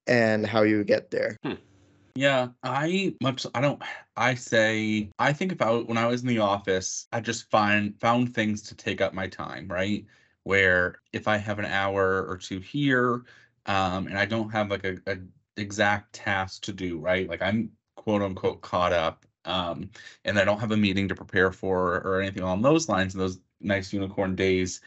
and 0.09 0.47
how 0.47 0.63
you 0.63 0.83
get 0.85 1.11
there 1.11 1.37
hmm. 1.45 1.55
Yeah, 2.19 2.49
I 2.65 3.15
much 3.23 3.47
I 3.55 3.61
don't 3.61 3.81
I 4.17 4.35
say 4.35 5.09
I 5.21 5.33
think 5.33 5.53
about 5.53 5.87
when 5.87 5.97
I 5.97 6.07
was 6.07 6.23
in 6.23 6.27
the 6.27 6.41
office, 6.41 7.07
I 7.13 7.21
just 7.21 7.49
find 7.49 7.95
found 8.01 8.35
things 8.35 8.61
to 8.63 8.75
take 8.75 9.01
up 9.01 9.15
my 9.15 9.29
time, 9.29 9.69
right? 9.69 10.05
Where 10.43 10.97
if 11.13 11.29
I 11.29 11.37
have 11.37 11.61
an 11.61 11.65
hour 11.67 12.27
or 12.29 12.37
two 12.37 12.59
here, 12.59 13.23
um, 13.67 14.09
and 14.09 14.19
I 14.19 14.25
don't 14.25 14.51
have 14.51 14.69
like 14.69 14.85
a, 14.85 14.99
a 15.07 15.19
exact 15.57 16.13
task 16.13 16.63
to 16.65 16.73
do, 16.73 16.99
right? 16.99 17.29
Like 17.29 17.41
I'm 17.41 17.71
quote 17.97 18.23
unquote 18.23 18.63
caught 18.63 18.93
up, 18.93 19.25
um, 19.45 19.89
and 20.25 20.41
I 20.41 20.45
don't 20.45 20.59
have 20.59 20.73
a 20.73 20.77
meeting 20.77 21.07
to 21.09 21.15
prepare 21.15 21.53
for 21.53 21.99
or 22.01 22.21
anything 22.21 22.43
along 22.43 22.63
those 22.63 22.89
lines. 22.89 23.15
And 23.15 23.23
those 23.23 23.39
nice 23.61 23.93
unicorn 23.93 24.35
days, 24.35 24.81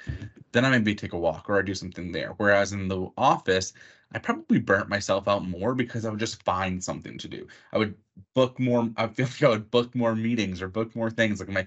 then 0.52 0.66
I 0.66 0.70
maybe 0.70 0.96
take 0.96 1.14
a 1.14 1.20
walk 1.20 1.50
or 1.50 1.58
I 1.58 1.62
do 1.62 1.74
something 1.74 2.12
there. 2.12 2.34
Whereas 2.38 2.74
in 2.74 2.88
the 2.88 3.10
office, 3.18 3.74
I 4.14 4.20
probably 4.20 4.60
burnt 4.60 4.90
myself 4.90 5.28
out 5.28 5.48
more 5.48 5.74
because 5.74 6.06
I 6.06 6.10
would 6.10 6.20
just 6.20 6.44
find 6.44 6.84
something 6.84 7.18
to 7.18 7.28
do. 7.28 7.48
I 7.72 7.78
would 7.78 7.96
book 8.34 8.60
more. 8.60 8.90
I 8.98 9.08
feel 9.08 9.26
like 9.26 9.44
I 9.44 9.50
would 9.50 9.72
book 9.72 9.96
more 9.96 10.16
meetings 10.16 10.62
or 10.62 10.68
book 10.68 10.96
more 10.96 11.10
things. 11.10 11.40
Like 11.40 11.50
my 11.50 11.66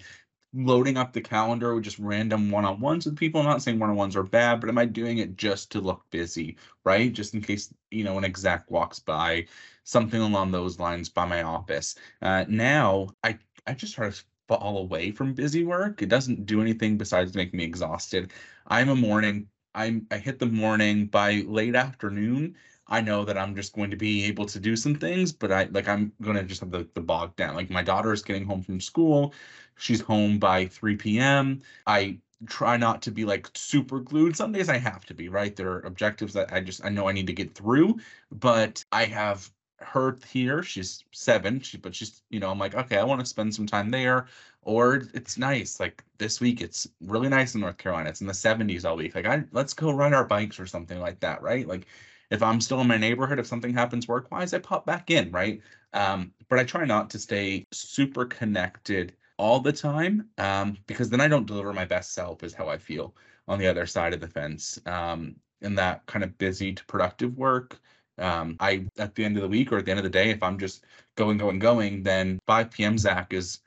loading 0.54 0.96
up 0.96 1.12
the 1.12 1.20
calendar 1.20 1.75
with 1.75 1.84
just 1.84 1.99
random 1.99 2.50
one-on-ones 2.50 3.06
with 3.06 3.16
people. 3.16 3.40
I'm 3.40 3.46
not 3.46 3.62
saying 3.62 3.78
one-on-ones 3.78 4.14
are 4.14 4.23
bad, 4.23 4.61
but 4.61 4.68
am 4.68 4.78
I 4.78 4.84
doing 4.84 5.18
it 5.18 5.37
just 5.37 5.73
to 5.73 5.80
look 5.80 6.04
busy, 6.11 6.56
right? 6.84 7.12
Just 7.12 7.34
in 7.34 7.40
case 7.40 7.75
you 7.90 8.04
know 8.04 8.18
an 8.18 8.25
exec 8.25 8.70
walks 8.70 8.99
by, 8.99 9.46
something 9.84 10.20
along 10.20 10.52
those 10.52 10.78
lines 10.78 11.08
by 11.08 11.25
my 11.25 11.42
office. 11.42 11.96
Uh, 12.23 12.44
now 12.49 13.08
I 13.25 13.38
I 13.66 13.75
just 13.75 13.94
try 13.94 14.11
to 14.11 14.25
fall 14.48 14.78
away 14.78 15.10
from 15.10 15.34
busy 15.34 15.64
work. 15.64 16.02
It 16.02 16.08
doesn't 16.08 16.46
do 16.46 16.60
anything 16.60 16.98
besides 16.98 17.34
make 17.34 17.54
me 17.54 17.64
exhausted. 17.64 18.32
I'm 18.66 18.88
a 18.88 18.96
morning 18.96 19.48
I'm 19.74 20.06
I 20.10 20.18
hit 20.18 20.38
the 20.38 20.46
morning 20.46 21.06
by 21.06 21.42
late 21.46 21.74
afternoon. 21.74 22.56
I 22.86 23.00
know 23.00 23.24
that 23.24 23.38
I'm 23.38 23.56
just 23.56 23.74
going 23.74 23.90
to 23.90 23.96
be 23.96 24.24
able 24.26 24.46
to 24.46 24.60
do 24.60 24.76
some 24.76 24.94
things, 24.94 25.32
but 25.32 25.50
I 25.52 25.64
like 25.64 25.88
I'm 25.88 26.12
gonna 26.22 26.42
just 26.44 26.60
have 26.60 26.70
the, 26.70 26.88
the 26.94 27.00
bog 27.00 27.34
down. 27.36 27.54
Like 27.56 27.70
my 27.70 27.82
daughter 27.82 28.12
is 28.12 28.22
getting 28.22 28.44
home 28.46 28.62
from 28.62 28.80
school. 28.80 29.34
She's 29.76 30.00
home 30.00 30.38
by 30.38 30.66
3 30.66 30.96
p.m. 30.96 31.62
I 31.86 32.18
try 32.46 32.76
not 32.76 33.02
to 33.02 33.10
be 33.10 33.24
like 33.24 33.48
super 33.54 34.00
glued. 34.00 34.36
Some 34.36 34.52
days 34.52 34.68
I 34.68 34.76
have 34.78 35.04
to 35.06 35.14
be, 35.14 35.28
right? 35.28 35.54
There 35.56 35.72
are 35.72 35.80
objectives 35.80 36.34
that 36.34 36.52
I 36.52 36.60
just 36.60 36.84
I 36.84 36.88
know 36.90 37.08
I 37.08 37.12
need 37.12 37.26
to 37.28 37.32
get 37.32 37.54
through, 37.54 37.98
but 38.30 38.84
I 38.92 39.04
have 39.06 39.50
her 39.84 40.18
here. 40.30 40.62
She's 40.62 41.04
seven, 41.12 41.60
she, 41.60 41.76
but 41.78 41.94
she's, 41.94 42.22
you 42.30 42.40
know, 42.40 42.50
I'm 42.50 42.58
like, 42.58 42.74
okay, 42.74 42.98
I 42.98 43.04
want 43.04 43.20
to 43.20 43.26
spend 43.26 43.54
some 43.54 43.66
time 43.66 43.90
there. 43.90 44.26
Or 44.62 45.02
it's 45.14 45.38
nice. 45.38 45.80
Like 45.80 46.02
this 46.18 46.40
week, 46.40 46.60
it's 46.60 46.88
really 47.00 47.28
nice 47.28 47.54
in 47.54 47.60
North 47.60 47.78
Carolina. 47.78 48.08
It's 48.08 48.20
in 48.20 48.26
the 48.26 48.32
70s 48.32 48.84
all 48.84 48.96
week. 48.96 49.14
Like, 49.14 49.26
I 49.26 49.44
let's 49.52 49.74
go 49.74 49.92
ride 49.92 50.14
our 50.14 50.24
bikes 50.24 50.58
or 50.58 50.66
something 50.66 51.00
like 51.00 51.20
that, 51.20 51.42
right? 51.42 51.66
Like, 51.66 51.86
if 52.30 52.42
I'm 52.42 52.60
still 52.60 52.80
in 52.80 52.88
my 52.88 52.96
neighborhood, 52.96 53.38
if 53.38 53.46
something 53.46 53.74
happens 53.74 54.08
work 54.08 54.30
wise, 54.30 54.54
I 54.54 54.58
pop 54.58 54.86
back 54.86 55.10
in, 55.10 55.30
right? 55.30 55.60
Um, 55.92 56.32
but 56.48 56.58
I 56.58 56.64
try 56.64 56.84
not 56.84 57.10
to 57.10 57.18
stay 57.18 57.66
super 57.72 58.24
connected 58.24 59.14
all 59.36 59.60
the 59.60 59.72
time 59.72 60.28
um, 60.38 60.76
because 60.86 61.10
then 61.10 61.20
I 61.20 61.28
don't 61.28 61.46
deliver 61.46 61.72
my 61.72 61.84
best 61.84 62.12
self, 62.12 62.42
is 62.42 62.54
how 62.54 62.68
I 62.68 62.78
feel 62.78 63.14
on 63.46 63.58
the 63.58 63.66
other 63.66 63.86
side 63.86 64.14
of 64.14 64.20
the 64.20 64.28
fence. 64.28 64.80
Um, 64.86 65.36
in 65.64 65.74
that 65.74 66.04
kind 66.06 66.22
of 66.22 66.36
busy 66.38 66.72
to 66.72 66.84
productive 66.84 67.36
work 67.36 67.80
um, 68.18 68.56
I 68.61 68.87
at 68.99 69.14
the 69.14 69.25
end 69.25 69.37
of 69.37 69.42
the 69.42 69.49
week 69.49 69.73
or 69.73 69.78
at 69.78 69.85
the 69.85 69.90
end 69.90 69.99
of 69.99 70.04
the 70.04 70.11
day, 70.11 70.30
if 70.30 70.42
I'm 70.42 70.59
just 70.59 70.85
going, 71.16 71.38
going, 71.38 71.59
going, 71.59 72.02
then 72.02 72.38
5 72.47 72.71
p.m. 72.71 72.99
Zac 72.99 73.33
is, 73.33 73.61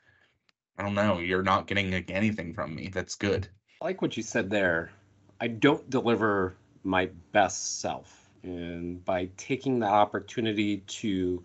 I 0.78 0.82
don't 0.82 0.94
know, 0.94 1.18
you're 1.18 1.42
not 1.42 1.66
getting 1.66 1.92
anything 1.92 2.54
from 2.54 2.74
me. 2.74 2.90
That's 2.92 3.14
good. 3.14 3.48
I 3.80 3.86
like 3.86 4.02
what 4.02 4.16
you 4.16 4.22
said 4.22 4.50
there. 4.50 4.90
I 5.40 5.48
don't 5.48 5.88
deliver 5.88 6.56
my 6.82 7.10
best 7.32 7.80
self, 7.80 8.28
and 8.42 9.04
by 9.04 9.28
taking 9.36 9.78
the 9.78 9.86
opportunity 9.86 10.78
to 10.78 11.42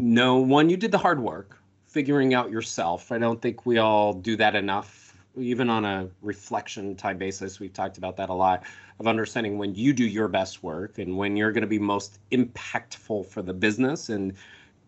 know 0.00 0.38
one, 0.38 0.68
you 0.68 0.76
did 0.76 0.90
the 0.90 0.98
hard 0.98 1.20
work, 1.20 1.58
figuring 1.86 2.34
out 2.34 2.50
yourself. 2.50 3.10
I 3.10 3.18
don't 3.18 3.40
think 3.40 3.64
we 3.64 3.78
all 3.78 4.12
do 4.12 4.36
that 4.36 4.54
enough 4.54 5.05
even 5.36 5.68
on 5.68 5.84
a 5.84 6.08
reflection 6.22 6.96
type 6.96 7.18
basis, 7.18 7.60
we've 7.60 7.72
talked 7.72 7.98
about 7.98 8.16
that 8.16 8.30
a 8.30 8.34
lot 8.34 8.64
of 8.98 9.06
understanding 9.06 9.58
when 9.58 9.74
you 9.74 9.92
do 9.92 10.04
your 10.04 10.28
best 10.28 10.62
work 10.62 10.98
and 10.98 11.16
when 11.16 11.36
you're 11.36 11.52
going 11.52 11.62
to 11.62 11.68
be 11.68 11.78
most 11.78 12.18
impactful 12.32 13.26
for 13.26 13.42
the 13.42 13.52
business 13.52 14.08
and 14.08 14.32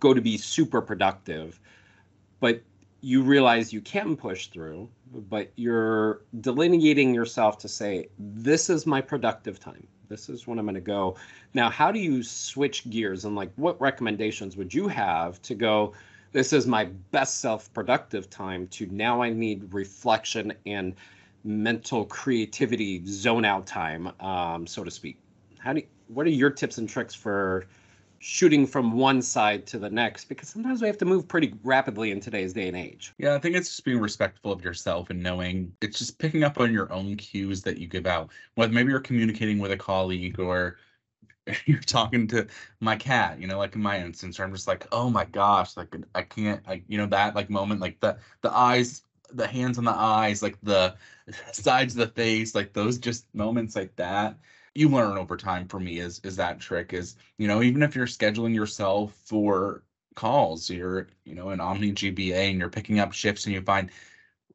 go 0.01 0.15
to 0.15 0.21
be 0.21 0.39
super 0.39 0.81
productive. 0.81 1.61
But 2.41 2.63
you 3.01 3.23
realize 3.23 3.73
you 3.73 3.81
can 3.81 4.17
push 4.17 4.49
through, 4.49 4.89
but 5.13 5.53
you're 5.57 6.23
delineating 6.41 7.15
yourself 7.15 7.59
to 7.59 7.69
say, 7.69 8.09
this 8.19 8.71
is 8.71 8.87
my 8.87 9.01
productive 9.01 9.61
time. 9.61 9.87
This 10.09 10.29
is 10.29 10.47
when 10.47 10.59
I'm 10.59 10.65
going 10.65 10.75
to 10.75 10.81
go. 10.81 11.17
Now, 11.55 11.69
how 11.69 11.93
do 11.93 11.99
you 11.99 12.23
switch 12.23 12.89
gears 12.89 13.25
and 13.25 13.37
like 13.37 13.53
what 13.57 13.81
recommendations 13.81 14.57
would 14.57 14.73
you 14.73 14.89
have 14.89 15.41
to 15.43 15.55
go? 15.55 15.93
This 16.33 16.53
is 16.53 16.67
my 16.67 16.87
best 17.11 17.41
self 17.41 17.73
productive 17.73 18.29
time 18.31 18.67
to 18.69 18.87
now 18.87 19.23
I 19.23 19.31
need 19.31 19.73
reflection 19.73 20.53
and 20.67 20.95
mental 21.45 22.05
creativity 22.05 23.05
zone 23.07 23.45
out 23.45 23.67
time, 23.67 24.13
um, 24.21 24.67
so 24.67 24.85
to 24.85 24.91
speak. 24.91 25.19
How 25.59 25.73
do 25.73 25.81
you, 25.81 25.87
what 26.09 26.27
are 26.27 26.31
your 26.31 26.51
tips 26.51 26.79
and 26.79 26.89
tricks 26.89 27.15
for 27.15 27.67
shooting 28.21 28.67
from 28.67 28.93
one 28.93 29.23
side 29.23 29.67
to 29.69 29.79
the 29.79 29.89
next? 29.89 30.27
Because 30.27 30.49
sometimes 30.49 30.83
we 30.83 30.89
have 30.89 30.99
to 30.99 31.05
move 31.05 31.29
pretty 31.29 31.55
rapidly 31.63 32.11
in 32.11 32.21
today's 32.21 32.53
day 32.53 32.69
and 32.69 32.77
age. 32.77 33.13
Yeah, 33.19 33.35
I 33.35 33.39
think 33.39 33.57
it's 33.57 33.71
just 33.71 33.85
being 33.85 34.01
respectful 34.01 34.53
of 34.53 34.63
yourself 34.65 35.11
and 35.11 35.23
knowing 35.23 35.73
it's 35.81 35.99
just 35.99 36.19
picking 36.19 36.45
up 36.45 36.59
on 36.61 36.73
your 36.73 36.93
own 36.93 37.17
cues 37.17 37.63
that 37.63 37.79
you 37.79 37.87
give 37.87 38.07
out. 38.07 38.31
Whether 38.57 38.73
maybe 38.73 38.91
you're 38.91 39.01
communicating 39.01 39.59
with 39.59 39.73
a 39.73 39.77
colleague 39.77 40.39
or 40.39 40.79
you're 41.67 41.81
talking 41.81 42.27
to 42.29 42.47
my 42.81 42.97
cat, 42.97 43.41
you 43.41 43.47
know, 43.47 43.59
like 43.59 43.75
in 43.75 43.83
my 43.83 43.99
instance, 43.99 44.39
where 44.39 44.47
I'm 44.47 44.55
just 44.55 44.69
like, 44.69 44.87
oh 44.93 45.11
my 45.11 45.25
gosh, 45.25 45.77
like 45.77 45.95
I 46.15 46.23
can't, 46.23 46.67
like 46.67 46.85
you 46.89 46.99
know, 46.99 47.07
that 47.07 47.35
like 47.35 47.51
moment, 47.51 47.81
like 47.81 48.01
the 48.01 48.19
the 48.43 48.57
eyes, 48.57 49.03
the 49.33 49.47
hands 49.47 49.79
on 49.79 49.85
the 49.85 49.91
eyes, 49.91 50.43
like 50.43 50.59
the 50.63 50.95
sides 51.53 51.95
of 51.97 52.01
the 52.01 52.15
face, 52.15 52.55
like 52.55 52.73
those 52.73 52.99
just 52.99 53.33
moments 53.35 53.77
like 53.77 53.95
that. 53.97 54.37
You 54.75 54.89
learn 54.89 55.19
over 55.19 55.37
time. 55.37 55.67
For 55.69 55.81
me, 55.81 55.99
is 55.99 56.21
is 56.25 56.37
that 56.37 56.61
trick 56.61 56.93
is 56.93 57.17
you 57.39 57.49
know 57.49 57.63
even 57.63 57.83
if 57.83 57.97
you're 57.97 58.07
scheduling 58.07 58.55
yourself 58.55 59.15
for 59.25 59.83
calls, 60.15 60.71
you're 60.71 61.09
you 61.25 61.35
know 61.35 61.51
an 61.51 61.61
Omni 61.61 61.93
GBA 61.93 62.51
and 62.51 62.59
you're 62.59 62.71
picking 62.71 63.01
up 63.01 63.13
shifts 63.13 63.47
and 63.47 63.55
you 63.55 63.63
find 63.63 63.91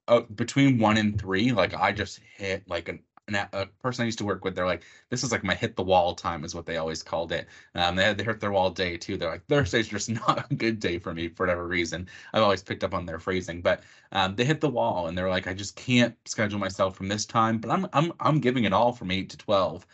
uh, 0.08 0.22
between 0.22 0.80
one 0.80 0.98
and 0.98 1.20
three, 1.20 1.52
like 1.52 1.74
I 1.74 1.92
just 1.92 2.20
hit 2.38 2.68
like 2.68 2.90
an 2.90 3.00
an, 3.28 3.36
a 3.54 3.66
person 3.82 4.04
I 4.04 4.06
used 4.06 4.18
to 4.20 4.26
work 4.26 4.44
with, 4.44 4.56
they're 4.56 4.66
like, 4.66 4.84
this 5.10 5.24
is 5.24 5.32
like 5.32 5.44
my 5.44 5.56
hit 5.56 5.76
the 5.76 5.84
wall 5.84 6.14
time, 6.16 6.44
is 6.44 6.56
what 6.56 6.66
they 6.66 6.78
always 6.78 7.04
called 7.04 7.32
it. 7.32 7.48
Um, 7.76 7.96
they 7.96 8.04
had 8.04 8.18
they 8.18 8.24
hit 8.24 8.40
their 8.40 8.52
wall 8.52 8.70
day 8.70 8.98
too. 8.98 9.18
They're 9.18 9.30
like, 9.30 9.46
Thursday's 9.48 9.88
just 9.88 10.10
not 10.28 10.52
a 10.52 10.56
good 10.56 10.80
day 10.80 11.00
for 11.00 11.14
me 11.14 11.30
for 11.30 11.46
whatever 11.46 11.68
reason. 11.68 12.08
I've 12.34 12.44
always 12.44 12.64
picked 12.64 12.84
up 12.84 12.94
on 12.94 13.06
their 13.06 13.20
phrasing, 13.20 13.62
but 13.62 13.84
um, 14.12 14.36
they 14.36 14.46
hit 14.46 14.62
the 14.62 14.70
wall 14.70 15.08
and 15.08 15.18
they're 15.18 15.30
like, 15.30 15.48
I 15.48 15.54
just 15.54 15.76
can't 15.76 16.16
schedule 16.26 16.60
myself 16.60 16.96
from 16.96 17.08
this 17.08 17.26
time, 17.26 17.60
but 17.60 17.72
I'm 17.72 17.88
I'm 17.94 18.12
I'm 18.20 18.40
giving 18.40 18.66
it 18.66 18.74
all 18.74 18.92
from 18.94 19.12
eight 19.12 19.30
to 19.32 19.38
twelve. 19.38 19.86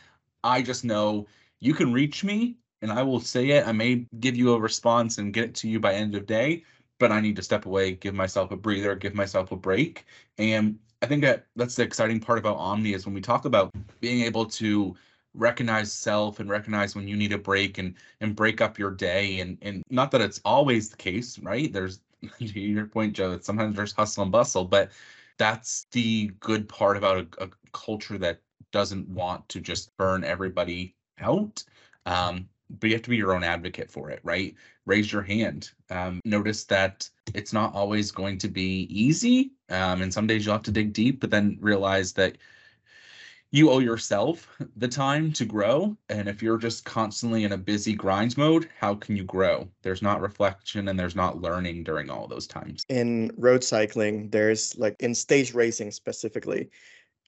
I 0.44 0.62
just 0.62 0.84
know 0.86 1.28
you 1.60 1.74
can 1.74 1.94
reach 1.94 2.24
me 2.24 2.58
and 2.82 2.92
I 2.92 3.04
will 3.04 3.20
say 3.20 3.50
it. 3.52 3.68
I 3.68 3.72
may 3.72 4.06
give 4.20 4.36
you 4.36 4.54
a 4.54 4.60
response 4.60 5.18
and 5.18 5.34
get 5.34 5.44
it 5.46 5.56
to 5.56 5.70
you 5.70 5.80
by 5.80 5.94
end 5.94 6.16
of 6.16 6.26
day, 6.26 6.64
but 6.98 7.12
I 7.12 7.20
need 7.22 7.36
to 7.38 7.44
step 7.44 7.66
away, 7.66 7.94
give 7.94 8.14
myself 8.16 8.52
a 8.52 8.58
breather, 8.58 8.96
give 8.96 9.14
myself 9.16 9.52
a 9.52 9.56
break, 9.58 10.06
and 10.38 10.80
I 11.02 11.06
think 11.06 11.22
that 11.24 11.46
that's 11.56 11.76
the 11.76 11.84
exciting 11.84 12.20
part 12.20 12.40
about 12.40 12.58
Omni 12.58 12.94
is 12.94 13.06
when 13.06 13.16
we 13.16 13.22
talk 13.22 13.46
about 13.46 13.72
being 14.02 14.22
able 14.22 14.46
to 14.46 14.96
recognize 15.34 15.94
self 15.94 16.40
and 16.40 16.50
recognize 16.50 16.96
when 16.96 17.08
you 17.08 17.16
need 17.16 17.32
a 17.34 17.38
break 17.38 17.78
and 17.78 17.96
and 18.22 18.36
break 18.36 18.62
up 18.62 18.78
your 18.78 18.92
day. 18.92 19.40
And 19.40 19.58
and 19.62 19.84
not 19.90 20.12
that 20.12 20.22
it's 20.22 20.42
always 20.46 20.90
the 20.90 20.98
case 20.98 21.40
right? 21.40 21.72
There's 21.72 22.02
to 22.40 22.60
your 22.60 22.86
point 22.86 23.14
joe 23.14 23.32
that 23.32 23.46
sometimes 23.46 23.78
there's 23.78 23.94
hustle 23.94 24.24
and 24.24 24.32
bustle 24.32 24.66
but 24.66 24.92
that's 25.38 25.88
the 25.94 26.28
good 26.42 26.68
part 26.68 26.98
about 26.98 27.18
a, 27.40 27.46
a 27.46 27.50
culture 27.72 28.18
that 28.18 28.42
doesn't 28.72 29.08
want 29.08 29.48
to 29.50 29.60
just 29.60 29.96
burn 29.98 30.24
everybody 30.24 30.96
out. 31.20 31.64
Um, 32.06 32.50
but 32.70 32.90
you 32.90 32.96
have 32.96 33.04
to 33.04 33.10
be 33.10 33.18
your 33.18 33.34
own 33.34 33.44
advocate 33.44 33.92
for 33.92 34.10
it, 34.10 34.20
right? 34.24 34.56
Raise 34.86 35.12
your 35.12 35.22
hand. 35.22 35.72
Um, 35.90 36.20
notice 36.26 36.66
that 36.66 37.10
it's 37.34 37.54
not 37.54 37.74
always 37.74 38.12
going 38.12 38.38
to 38.40 38.48
be 38.48 38.88
easy. 38.90 39.52
Um, 39.70 40.02
and 40.02 40.14
some 40.14 40.28
days 40.28 40.46
you'll 40.46 40.56
have 40.56 40.64
to 40.64 40.72
dig 40.72 40.94
deep, 40.94 41.20
but 41.20 41.32
then 41.32 41.58
realize 41.60 42.14
that 42.14 42.38
you 43.52 43.72
owe 43.72 43.80
yourself 43.80 44.48
the 44.78 44.88
time 44.88 45.34
to 45.34 45.46
grow. 45.46 45.98
And 46.10 46.28
if 46.28 46.44
you're 46.44 46.58
just 46.58 46.86
constantly 46.86 47.46
in 47.46 47.54
a 47.54 47.58
busy 47.58 47.96
grind 47.96 48.38
mode, 48.38 48.70
how 48.80 48.94
can 48.96 49.16
you 49.16 49.24
grow? 49.24 49.68
There's 49.82 50.02
not 50.02 50.22
reflection 50.22 50.88
and 50.88 51.00
there's 51.00 51.16
not 51.16 51.42
learning 51.42 51.84
during 51.84 52.10
all 52.10 52.28
those 52.28 52.46
times. 52.46 52.86
In 52.90 53.32
road 53.38 53.64
cycling, 53.64 54.30
there's 54.30 54.78
like 54.78 54.96
in 55.00 55.16
stage 55.16 55.54
racing 55.54 55.92
specifically, 55.92 56.70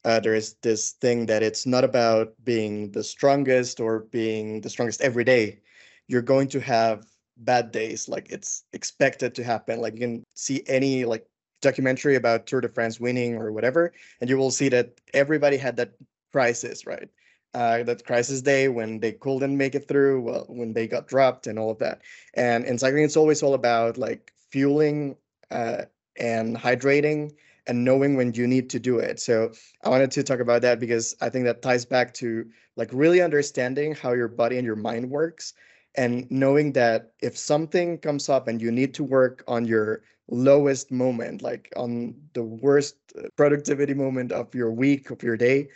uh, 0.06 0.20
there 0.20 0.36
is 0.36 0.56
this 0.62 0.92
thing 0.92 1.26
that 1.28 1.44
it's 1.44 1.66
not 1.66 1.84
about 1.84 2.34
being 2.44 2.92
the 2.92 3.04
strongest 3.04 3.80
or 3.80 4.02
being 4.12 4.62
the 4.62 4.70
strongest 4.70 5.02
every 5.02 5.24
day. 5.24 5.60
You're 6.08 6.22
going 6.22 6.48
to 6.50 6.60
have 6.60 7.06
bad 7.38 7.72
days, 7.72 8.10
like 8.10 8.32
it's 8.32 8.64
expected 8.74 9.36
to 9.36 9.44
happen. 9.44 9.80
Like 9.82 9.94
you 9.94 10.00
can 10.00 10.24
see 10.34 10.64
any 10.68 11.06
like 11.06 11.26
documentary 11.62 12.16
about 12.16 12.48
Tour 12.48 12.62
de 12.62 12.70
France 12.70 13.00
winning 13.00 13.36
or 13.36 13.52
whatever, 13.52 13.94
and 14.20 14.30
you 14.30 14.38
will 14.38 14.52
see 14.52 14.70
that 14.70 15.00
everybody 15.14 15.58
had 15.58 15.78
that 15.78 15.94
crisis, 16.32 16.86
right? 16.86 17.10
uh, 17.54 17.84
that 17.84 18.06
crisis 18.06 18.42
day 18.42 18.68
when 18.68 19.00
they 19.00 19.12
couldn't 19.12 19.58
make 19.58 19.76
it 19.76 19.88
through, 19.88 20.22
well, 20.22 20.46
when 20.48 20.74
they 20.74 20.88
got 20.88 21.08
dropped 21.08 21.48
and 21.48 21.60
all 21.60 21.72
of 21.72 21.80
that. 21.80 22.02
And 22.34 22.66
in 22.66 22.78
cycling, 22.78 23.04
it's 23.04 23.18
always 23.18 23.44
all 23.44 23.54
about 23.54 23.98
like 23.98 24.34
fueling 24.50 25.18
uh, 25.50 25.84
and 26.18 26.56
hydrating 26.56 27.34
and 27.68 27.84
knowing 27.86 28.16
when 28.16 28.34
you 28.34 28.48
need 28.48 28.70
to 28.72 28.80
do 28.80 29.00
it. 29.00 29.20
So 29.20 29.52
I 29.84 29.90
wanted 29.90 30.12
to 30.12 30.24
talk 30.24 30.40
about 30.40 30.62
that 30.64 30.80
because 30.80 31.16
I 31.22 31.30
think 31.30 31.46
that 31.46 31.62
ties 31.62 31.86
back 31.86 32.14
to 32.16 32.46
like 32.76 32.90
really 32.92 33.22
understanding 33.22 33.94
how 33.94 34.14
your 34.14 34.28
body 34.28 34.58
and 34.58 34.66
your 34.66 34.76
mind 34.76 35.10
works 35.10 35.54
and 35.96 36.30
knowing 36.32 36.72
that 36.74 37.12
if 37.22 37.38
something 37.38 37.98
comes 37.98 38.30
up 38.30 38.48
and 38.48 38.62
you 38.62 38.72
need 38.72 38.94
to 38.96 39.04
work 39.04 39.44
on 39.48 39.66
your 39.66 40.04
lowest 40.30 40.92
moment, 40.92 41.42
like 41.42 41.72
on 41.76 42.16
the 42.34 42.44
worst 42.44 42.96
uh, 43.18 43.28
productivity 43.36 43.94
moment 43.94 44.32
of 44.32 44.54
your 44.56 44.72
week, 44.72 45.12
of 45.12 45.22
your 45.22 45.36
day, 45.36 45.68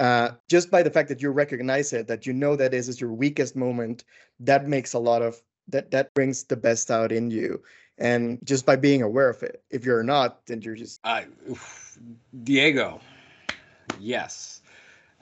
uh, 0.00 0.30
just 0.48 0.70
by 0.70 0.82
the 0.82 0.90
fact 0.90 1.08
that 1.08 1.22
you 1.22 1.30
recognize 1.30 1.92
it, 1.92 2.08
that 2.08 2.26
you 2.26 2.32
know 2.32 2.56
that 2.56 2.72
this 2.72 2.88
is 2.88 3.00
your 3.00 3.12
weakest 3.12 3.54
moment, 3.54 4.04
that 4.40 4.66
makes 4.66 4.94
a 4.94 4.98
lot 4.98 5.22
of 5.22 5.40
that 5.68 5.90
that 5.92 6.12
brings 6.14 6.44
the 6.44 6.56
best 6.56 6.90
out 6.90 7.12
in 7.12 7.30
you. 7.30 7.62
And 8.00 8.38
just 8.44 8.64
by 8.64 8.76
being 8.76 9.02
aware 9.02 9.28
of 9.28 9.42
it, 9.42 9.62
if 9.70 9.84
you're 9.84 10.02
not, 10.02 10.46
then 10.46 10.62
you're 10.62 10.74
just. 10.74 11.00
Uh, 11.04 11.22
Diego, 12.42 13.00
yes. 14.00 14.62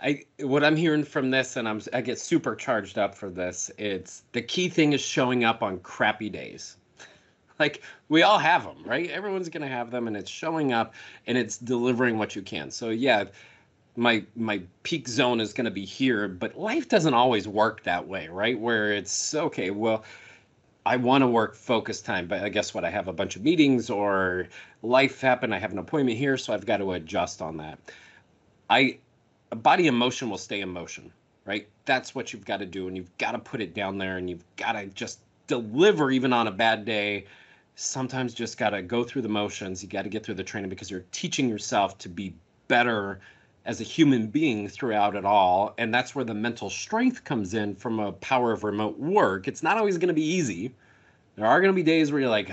I 0.00 0.24
what 0.38 0.62
I'm 0.62 0.76
hearing 0.76 1.04
from 1.04 1.30
this, 1.30 1.56
and 1.56 1.68
I'm 1.68 1.82
I 1.92 2.00
get 2.00 2.18
super 2.18 2.54
charged 2.54 2.98
up 2.98 3.14
for 3.14 3.30
this. 3.30 3.70
It's 3.78 4.22
the 4.32 4.42
key 4.42 4.68
thing 4.68 4.92
is 4.92 5.00
showing 5.00 5.44
up 5.44 5.62
on 5.62 5.80
crappy 5.80 6.30
days. 6.30 6.76
Like 7.60 7.82
we 8.08 8.22
all 8.22 8.38
have 8.38 8.62
them, 8.62 8.84
right? 8.84 9.10
Everyone's 9.10 9.48
gonna 9.48 9.66
have 9.66 9.90
them, 9.90 10.06
and 10.06 10.16
it's 10.16 10.30
showing 10.30 10.72
up 10.72 10.94
and 11.26 11.36
it's 11.36 11.58
delivering 11.58 12.16
what 12.16 12.36
you 12.36 12.42
can. 12.42 12.70
So 12.70 12.90
yeah, 12.90 13.24
my 13.96 14.22
my 14.36 14.62
peak 14.84 15.08
zone 15.08 15.40
is 15.40 15.52
gonna 15.52 15.72
be 15.72 15.84
here, 15.84 16.28
but 16.28 16.56
life 16.56 16.88
doesn't 16.88 17.14
always 17.14 17.48
work 17.48 17.82
that 17.82 18.06
way, 18.06 18.28
right? 18.28 18.56
Where 18.56 18.92
it's 18.92 19.34
okay, 19.34 19.70
well. 19.70 20.04
I 20.88 20.96
want 20.96 21.20
to 21.20 21.28
work 21.28 21.54
focus 21.54 22.00
time, 22.00 22.28
but 22.28 22.42
I 22.42 22.48
guess 22.48 22.72
what 22.72 22.82
I 22.82 22.88
have 22.88 23.08
a 23.08 23.12
bunch 23.12 23.36
of 23.36 23.42
meetings 23.42 23.90
or 23.90 24.48
life 24.82 25.20
happen. 25.20 25.52
I 25.52 25.58
have 25.58 25.70
an 25.70 25.78
appointment 25.78 26.16
here, 26.16 26.38
so 26.38 26.54
I've 26.54 26.64
got 26.64 26.78
to 26.78 26.92
adjust 26.92 27.42
on 27.42 27.58
that. 27.58 27.78
I 28.70 28.96
body 29.50 29.86
emotion 29.86 30.30
will 30.30 30.38
stay 30.38 30.62
in 30.62 30.70
motion, 30.70 31.12
right? 31.44 31.68
That's 31.84 32.14
what 32.14 32.32
you've 32.32 32.46
got 32.46 32.60
to 32.60 32.66
do, 32.66 32.88
and 32.88 32.96
you've 32.96 33.14
got 33.18 33.32
to 33.32 33.38
put 33.38 33.60
it 33.60 33.74
down 33.74 33.98
there, 33.98 34.16
and 34.16 34.30
you've 34.30 34.44
got 34.56 34.72
to 34.72 34.86
just 34.86 35.20
deliver 35.46 36.10
even 36.10 36.32
on 36.32 36.46
a 36.46 36.52
bad 36.52 36.86
day. 36.86 37.26
Sometimes 37.74 38.32
just 38.32 38.56
got 38.56 38.70
to 38.70 38.80
go 38.80 39.04
through 39.04 39.22
the 39.22 39.28
motions. 39.28 39.82
You 39.82 39.90
got 39.90 40.04
to 40.04 40.08
get 40.08 40.24
through 40.24 40.36
the 40.36 40.44
training 40.44 40.70
because 40.70 40.90
you're 40.90 41.04
teaching 41.12 41.50
yourself 41.50 41.98
to 41.98 42.08
be 42.08 42.32
better 42.66 43.20
as 43.68 43.82
a 43.82 43.84
human 43.84 44.26
being 44.26 44.66
throughout 44.66 45.14
it 45.14 45.26
all. 45.26 45.74
And 45.76 45.92
that's 45.92 46.14
where 46.14 46.24
the 46.24 46.34
mental 46.34 46.70
strength 46.70 47.22
comes 47.22 47.52
in 47.52 47.76
from 47.76 48.00
a 48.00 48.12
power 48.12 48.50
of 48.50 48.64
remote 48.64 48.98
work. 48.98 49.46
It's 49.46 49.62
not 49.62 49.76
always 49.76 49.98
going 49.98 50.08
to 50.08 50.14
be 50.14 50.24
easy. 50.24 50.74
There 51.36 51.46
are 51.46 51.60
going 51.60 51.72
to 51.72 51.76
be 51.76 51.82
days 51.82 52.10
where 52.10 52.22
you're 52.22 52.30
like, 52.30 52.50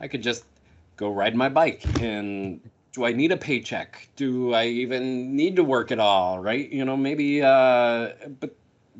I 0.00 0.08
could 0.08 0.22
just 0.22 0.46
go 0.96 1.12
ride 1.12 1.36
my 1.36 1.50
bike 1.50 1.84
and 2.00 2.60
do 2.92 3.04
I 3.04 3.12
need 3.12 3.30
a 3.30 3.36
paycheck? 3.36 4.08
Do 4.16 4.54
I 4.54 4.66
even 4.66 5.36
need 5.36 5.56
to 5.56 5.64
work 5.64 5.92
at 5.92 5.98
all? 5.98 6.38
Right? 6.38 6.70
You 6.70 6.86
know, 6.86 6.96
maybe, 6.96 7.42
uh, 7.42 8.12
but 8.40 8.56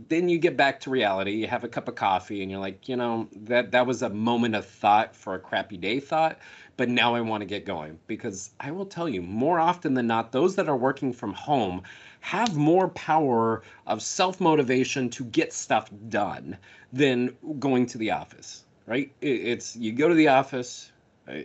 then 0.09 0.29
you 0.29 0.39
get 0.39 0.55
back 0.55 0.81
to 0.81 0.91
reality. 0.91 1.33
You 1.33 1.47
have 1.47 1.65
a 1.65 1.69
cup 1.69 1.89
of 1.89 1.95
coffee 1.95 2.43
and 2.43 2.51
you're 2.51 2.61
like, 2.61 2.91
you 2.91 2.97
know, 2.97 3.27
that, 3.45 3.71
that 3.71 3.87
was 3.87 4.03
a 4.03 4.11
moment 4.11 4.55
of 4.55 4.67
thought 4.67 5.17
for 5.17 5.35
a 5.35 5.39
crappy 5.39 5.79
day 5.79 5.99
thought, 5.99 6.39
but 6.77 6.89
now 6.89 7.15
I 7.15 7.21
want 7.21 7.43
to 7.43 7.47
get 7.47 7.65
going 7.65 7.99
because 8.07 8.51
I 8.61 8.71
will 8.71 8.87
tell 8.87 9.09
you 9.09 9.23
more 9.23 9.61
often 9.61 9.95
than 9.95 10.07
not, 10.07 10.33
those 10.33 10.57
that 10.57 10.69
are 10.69 10.77
working 10.77 11.13
from 11.13 11.33
home 11.33 11.83
have 12.21 12.57
more 12.57 12.89
power 12.89 13.63
of 13.87 14.03
self 14.03 14.41
motivation 14.41 15.09
to 15.11 15.25
get 15.25 15.53
stuff 15.53 15.91
done 16.09 16.57
than 16.93 17.37
going 17.59 17.87
to 17.87 17.99
the 17.99 18.11
office, 18.11 18.65
right? 18.87 19.13
It's 19.21 19.77
you 19.77 19.93
go 19.93 20.09
to 20.09 20.15
the 20.15 20.29
office, 20.29 20.91
uh, 21.29 21.41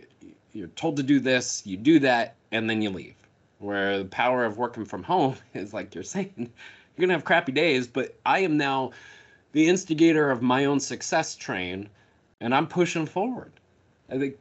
you're 0.52 0.68
told 0.68 0.96
to 0.96 1.02
do 1.02 1.20
this, 1.20 1.62
you 1.64 1.76
do 1.76 1.98
that, 2.00 2.34
and 2.50 2.68
then 2.68 2.82
you 2.82 2.90
leave. 2.90 3.14
Where 3.58 3.98
the 3.98 4.06
power 4.06 4.44
of 4.44 4.58
working 4.58 4.84
from 4.84 5.02
home 5.02 5.36
is 5.54 5.72
like 5.72 5.94
you're 5.94 6.04
saying, 6.04 6.32
you're 6.36 7.00
gonna 7.00 7.12
have 7.12 7.24
crappy 7.24 7.52
days, 7.52 7.86
but 7.86 8.16
I 8.26 8.40
am 8.40 8.56
now 8.56 8.92
the 9.52 9.68
instigator 9.68 10.30
of 10.30 10.42
my 10.42 10.64
own 10.64 10.80
success 10.80 11.36
train, 11.36 11.88
and 12.40 12.54
I'm 12.54 12.66
pushing 12.66 13.06
forward. 13.06 13.52
I 14.08 14.18
think 14.18 14.36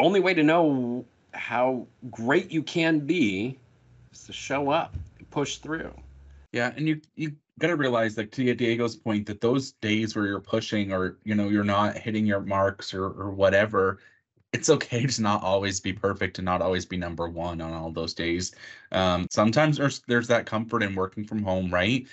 only 0.00 0.20
way 0.20 0.34
to 0.34 0.42
know 0.42 1.04
how 1.32 1.86
great 2.10 2.50
you 2.50 2.62
can 2.62 3.00
be 3.00 3.58
is 4.12 4.24
to 4.24 4.32
show 4.32 4.70
up, 4.70 4.94
push 5.30 5.58
through. 5.58 5.92
Yeah, 6.52 6.72
and 6.76 6.88
you 6.88 7.00
you 7.16 7.32
got 7.58 7.68
to 7.68 7.76
realize 7.76 8.16
like 8.16 8.30
to 8.32 8.54
Diego's 8.54 8.96
point 8.96 9.26
that 9.26 9.40
those 9.40 9.72
days 9.72 10.14
where 10.14 10.26
you're 10.26 10.40
pushing 10.40 10.92
or 10.92 11.18
you 11.24 11.34
know 11.34 11.48
you're 11.48 11.64
not 11.64 11.96
hitting 11.98 12.26
your 12.26 12.40
marks 12.40 12.94
or 12.94 13.04
or 13.04 13.30
whatever 13.30 13.98
it's 14.56 14.70
okay 14.70 15.06
to 15.06 15.22
not 15.22 15.42
always 15.42 15.80
be 15.80 15.92
perfect 15.92 16.38
and 16.38 16.44
not 16.44 16.62
always 16.62 16.86
be 16.86 16.96
number 16.96 17.28
one 17.28 17.60
on 17.60 17.72
all 17.72 17.90
those 17.90 18.14
days. 18.14 18.54
Um, 18.92 19.26
sometimes 19.30 19.76
there's 19.76 20.00
there's 20.06 20.28
that 20.28 20.46
comfort 20.46 20.82
in 20.82 20.94
working 20.94 21.24
from 21.24 21.42
home, 21.42 21.72
right? 21.72 22.06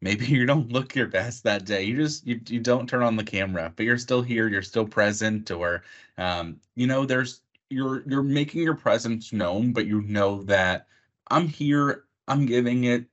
Maybe 0.00 0.26
you 0.26 0.46
don't 0.46 0.72
look 0.72 0.94
your 0.94 1.06
best 1.08 1.44
that 1.44 1.64
day. 1.64 1.82
You 1.84 1.96
just 1.96 2.26
you 2.26 2.40
you 2.48 2.60
don't 2.60 2.88
turn 2.88 3.02
on 3.02 3.16
the 3.16 3.24
camera, 3.24 3.72
but 3.74 3.84
you're 3.86 3.98
still 3.98 4.22
here. 4.22 4.48
You're 4.48 4.62
still 4.62 4.86
present, 4.86 5.50
or 5.50 5.84
um, 6.18 6.60
you 6.74 6.86
know, 6.86 7.04
there's 7.06 7.42
you're 7.70 8.02
you're 8.08 8.22
making 8.22 8.62
your 8.62 8.76
presence 8.76 9.32
known, 9.32 9.72
but 9.72 9.86
you 9.86 10.02
know 10.02 10.42
that 10.44 10.86
I'm 11.30 11.48
here. 11.48 12.04
I'm 12.28 12.46
giving 12.46 12.84
it 12.84 13.06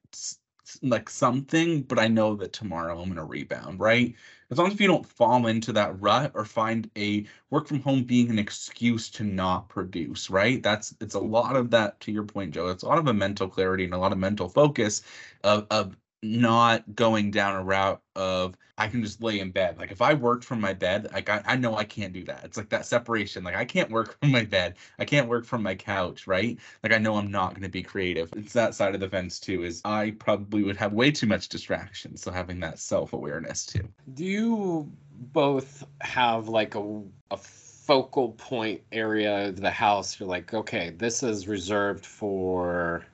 like 0.82 1.10
something, 1.10 1.82
but 1.84 1.98
I 2.00 2.08
know 2.08 2.36
that 2.36 2.54
tomorrow 2.54 3.00
I'm 3.02 3.08
gonna 3.10 3.24
rebound, 3.26 3.80
right? 3.80 4.14
As 4.50 4.58
long 4.58 4.72
as 4.72 4.80
you 4.80 4.88
don't 4.88 5.06
fall 5.06 5.48
into 5.48 5.72
that 5.74 6.00
rut 6.02 6.32
or 6.36 6.46
find 6.46 6.90
a 6.98 7.26
work 7.50 7.68
from 7.68 7.82
home 7.82 8.04
being 8.04 8.30
an 8.30 8.40
excuse 8.40 9.10
to 9.12 9.24
not 9.24 9.70
produce, 9.70 10.30
right? 10.30 10.62
That's 10.62 10.94
it's 11.02 11.16
a 11.16 11.20
lot 11.20 11.56
of 11.56 11.70
that 11.72 12.00
to 12.02 12.12
your 12.12 12.24
point, 12.24 12.52
Joe. 12.54 12.68
It's 12.70 12.84
a 12.84 12.88
lot 12.88 12.98
of 12.98 13.08
a 13.08 13.14
mental 13.14 13.48
clarity 13.48 13.86
and 13.86 13.94
a 13.94 13.98
lot 13.98 14.12
of 14.12 14.18
mental 14.18 14.50
focus 14.50 15.02
of 15.44 15.68
of 15.72 15.96
not 16.24 16.96
going 16.96 17.32
down 17.32 17.56
a 17.56 17.64
route 17.64 18.02
of 18.16 18.56
I 18.80 18.88
can 18.88 19.04
just 19.04 19.24
lay 19.24 19.40
in 19.40 19.50
bed. 19.52 19.78
Like 19.78 19.92
if 19.92 20.02
I 20.02 20.14
worked 20.14 20.44
from 20.44 20.62
my 20.62 20.74
bed, 20.74 21.08
like 21.12 21.30
I, 21.30 21.42
I 21.46 21.56
know 21.56 21.76
I 21.76 21.84
can't 21.84 22.14
do 22.14 22.24
that. 22.26 22.44
It's 22.44 22.58
like 22.58 22.70
that 22.70 22.86
separation. 22.86 23.44
Like 23.44 23.56
I 23.56 23.66
can't 23.66 23.90
work 23.90 24.18
from 24.22 24.32
my 24.32 24.46
bed. 24.46 24.76
I 25.00 25.06
can't 25.06 25.28
work 25.28 25.46
from 25.46 25.64
my 25.64 25.76
couch, 25.76 26.28
right? 26.28 26.58
Like 26.84 26.94
I 26.94 26.98
know 27.00 27.16
I'm 27.16 27.32
not 27.32 27.52
going 27.52 27.64
to 27.64 27.70
be 27.70 27.82
creative. 27.82 28.30
It's 28.36 28.54
that 28.54 28.76
side 28.76 28.94
of 28.94 29.02
the 29.02 29.10
fence 29.10 29.40
too. 29.40 29.64
Is 29.64 29.82
I 29.84 30.12
probably 30.20 30.64
would 30.64 30.78
have 30.78 30.94
way 30.94 31.12
too 31.12 31.28
much 31.28 31.50
distraction. 31.50 32.18
So 32.18 32.32
having 32.32 32.60
that 32.60 32.80
self 32.80 33.14
awareness 33.14 33.66
too. 33.66 33.88
Do 34.14 34.24
you 34.24 34.92
both 35.34 35.86
have 36.02 36.48
like 36.48 36.76
a 36.76 37.02
a 37.32 37.38
focal 37.38 38.34
point 38.34 38.82
area 38.92 39.48
of 39.48 39.60
the 39.60 39.72
house? 39.72 40.20
You're 40.20 40.30
like, 40.30 40.54
okay, 40.54 40.92
this 40.92 41.24
is 41.24 41.48
reserved 41.48 42.06
for. 42.06 43.06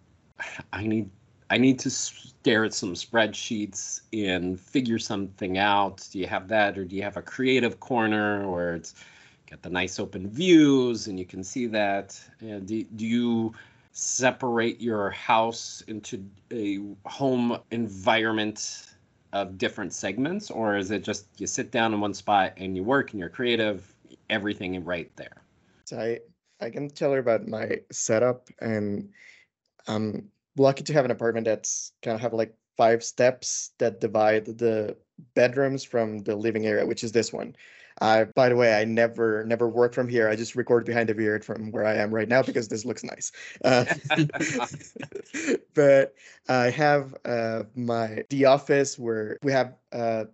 I 0.73 0.83
need 0.83 1.09
I 1.49 1.57
need 1.57 1.79
to 1.79 1.89
stare 1.89 2.65
at 2.65 2.73
some 2.73 2.93
spreadsheets 2.93 4.01
and 4.11 4.59
figure 4.59 4.99
something 4.99 5.57
out. 5.57 6.07
Do 6.11 6.19
you 6.19 6.27
have 6.27 6.47
that, 6.47 6.77
or 6.77 6.85
do 6.85 6.95
you 6.95 7.03
have 7.03 7.17
a 7.17 7.21
creative 7.21 7.79
corner 7.79 8.49
where 8.49 8.75
it's 8.75 8.95
got 9.49 9.61
the 9.61 9.69
nice 9.69 9.99
open 9.99 10.29
views 10.29 11.07
and 11.07 11.19
you 11.19 11.25
can 11.25 11.43
see 11.43 11.67
that? 11.67 12.19
And 12.41 12.67
do, 12.67 12.83
do 12.83 13.05
you 13.05 13.53
separate 13.91 14.81
your 14.81 15.11
house 15.11 15.83
into 15.87 16.25
a 16.51 16.79
home 17.07 17.59
environment 17.71 18.95
of 19.33 19.57
different 19.57 19.93
segments, 19.93 20.51
or 20.51 20.77
is 20.77 20.91
it 20.91 21.03
just 21.03 21.27
you 21.37 21.47
sit 21.47 21.71
down 21.71 21.93
in 21.93 21.99
one 21.99 22.13
spot 22.13 22.53
and 22.57 22.75
you 22.75 22.83
work 22.83 23.11
and 23.11 23.19
you're 23.19 23.29
creative, 23.29 23.93
everything 24.29 24.83
right 24.83 25.11
there? 25.15 25.41
So 25.85 25.99
I 25.99 26.19
I 26.59 26.69
can 26.69 26.89
tell 26.89 27.11
her 27.11 27.19
about 27.19 27.47
my 27.47 27.81
setup 27.91 28.49
and 28.61 29.09
um 29.87 30.29
lucky 30.57 30.83
to 30.83 30.93
have 30.93 31.05
an 31.05 31.11
apartment 31.11 31.45
that's 31.45 31.93
kind 32.01 32.15
of 32.15 32.21
have 32.21 32.33
like 32.33 32.53
five 32.77 33.03
steps 33.03 33.71
that 33.79 34.01
divide 34.01 34.45
the 34.45 34.97
bedrooms 35.35 35.83
from 35.83 36.19
the 36.19 36.35
living 36.35 36.65
area, 36.65 36.85
which 36.85 37.03
is 37.03 37.11
this 37.11 37.31
one. 37.31 37.55
Uh, 38.01 38.25
by 38.35 38.49
the 38.49 38.55
way, 38.55 38.73
I 38.79 38.85
never 38.85 39.45
never 39.45 39.69
work 39.69 39.93
from 39.93 40.07
here. 40.07 40.27
I 40.27 40.35
just 40.35 40.55
record 40.55 40.85
behind 40.85 41.09
the 41.09 41.13
beard 41.13 41.45
from 41.45 41.71
where 41.71 41.85
I 41.85 41.95
am 41.95 42.13
right 42.13 42.27
now 42.27 42.41
because 42.41 42.67
this 42.67 42.85
looks 42.85 43.03
nice. 43.03 43.31
Uh, 43.63 43.85
but 45.75 46.15
I 46.49 46.69
have 46.71 47.15
uh, 47.23 47.63
my 47.75 48.23
the 48.29 48.45
office 48.45 48.97
where 48.97 49.37
we 49.43 49.51
have 49.51 49.75
uh, 49.91 50.25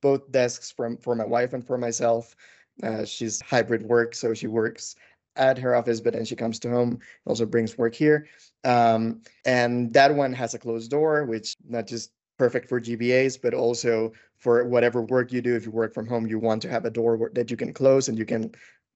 both 0.00 0.30
desks 0.30 0.70
from 0.70 0.96
for 0.96 1.14
my 1.16 1.24
wife 1.24 1.54
and 1.54 1.66
for 1.66 1.76
myself. 1.76 2.36
Uh, 2.82 3.04
she's 3.04 3.40
hybrid 3.42 3.82
work, 3.82 4.14
so 4.14 4.32
she 4.32 4.46
works 4.46 4.94
at 5.36 5.58
her 5.58 5.74
office, 5.74 6.00
but 6.00 6.12
then 6.12 6.24
she 6.24 6.36
comes 6.36 6.58
to 6.60 6.70
home, 6.70 6.98
also 7.26 7.46
brings 7.46 7.78
work 7.78 7.94
here. 7.94 8.26
Um, 8.64 9.22
and 9.44 9.92
that 9.92 10.14
one 10.14 10.32
has 10.32 10.54
a 10.54 10.58
closed 10.58 10.90
door, 10.90 11.24
which 11.24 11.56
not 11.68 11.86
just 11.86 12.12
perfect 12.38 12.68
for 12.68 12.80
GBAs, 12.80 13.40
but 13.40 13.54
also 13.54 14.12
for 14.38 14.64
whatever 14.64 15.02
work 15.02 15.32
you 15.32 15.40
do. 15.40 15.54
If 15.54 15.64
you 15.64 15.70
work 15.70 15.94
from 15.94 16.06
home, 16.06 16.26
you 16.26 16.38
want 16.38 16.62
to 16.62 16.68
have 16.68 16.84
a 16.84 16.90
door 16.90 17.30
that 17.34 17.50
you 17.50 17.56
can 17.56 17.72
close 17.72 18.08
and 18.08 18.18
you 18.18 18.24
can 18.24 18.52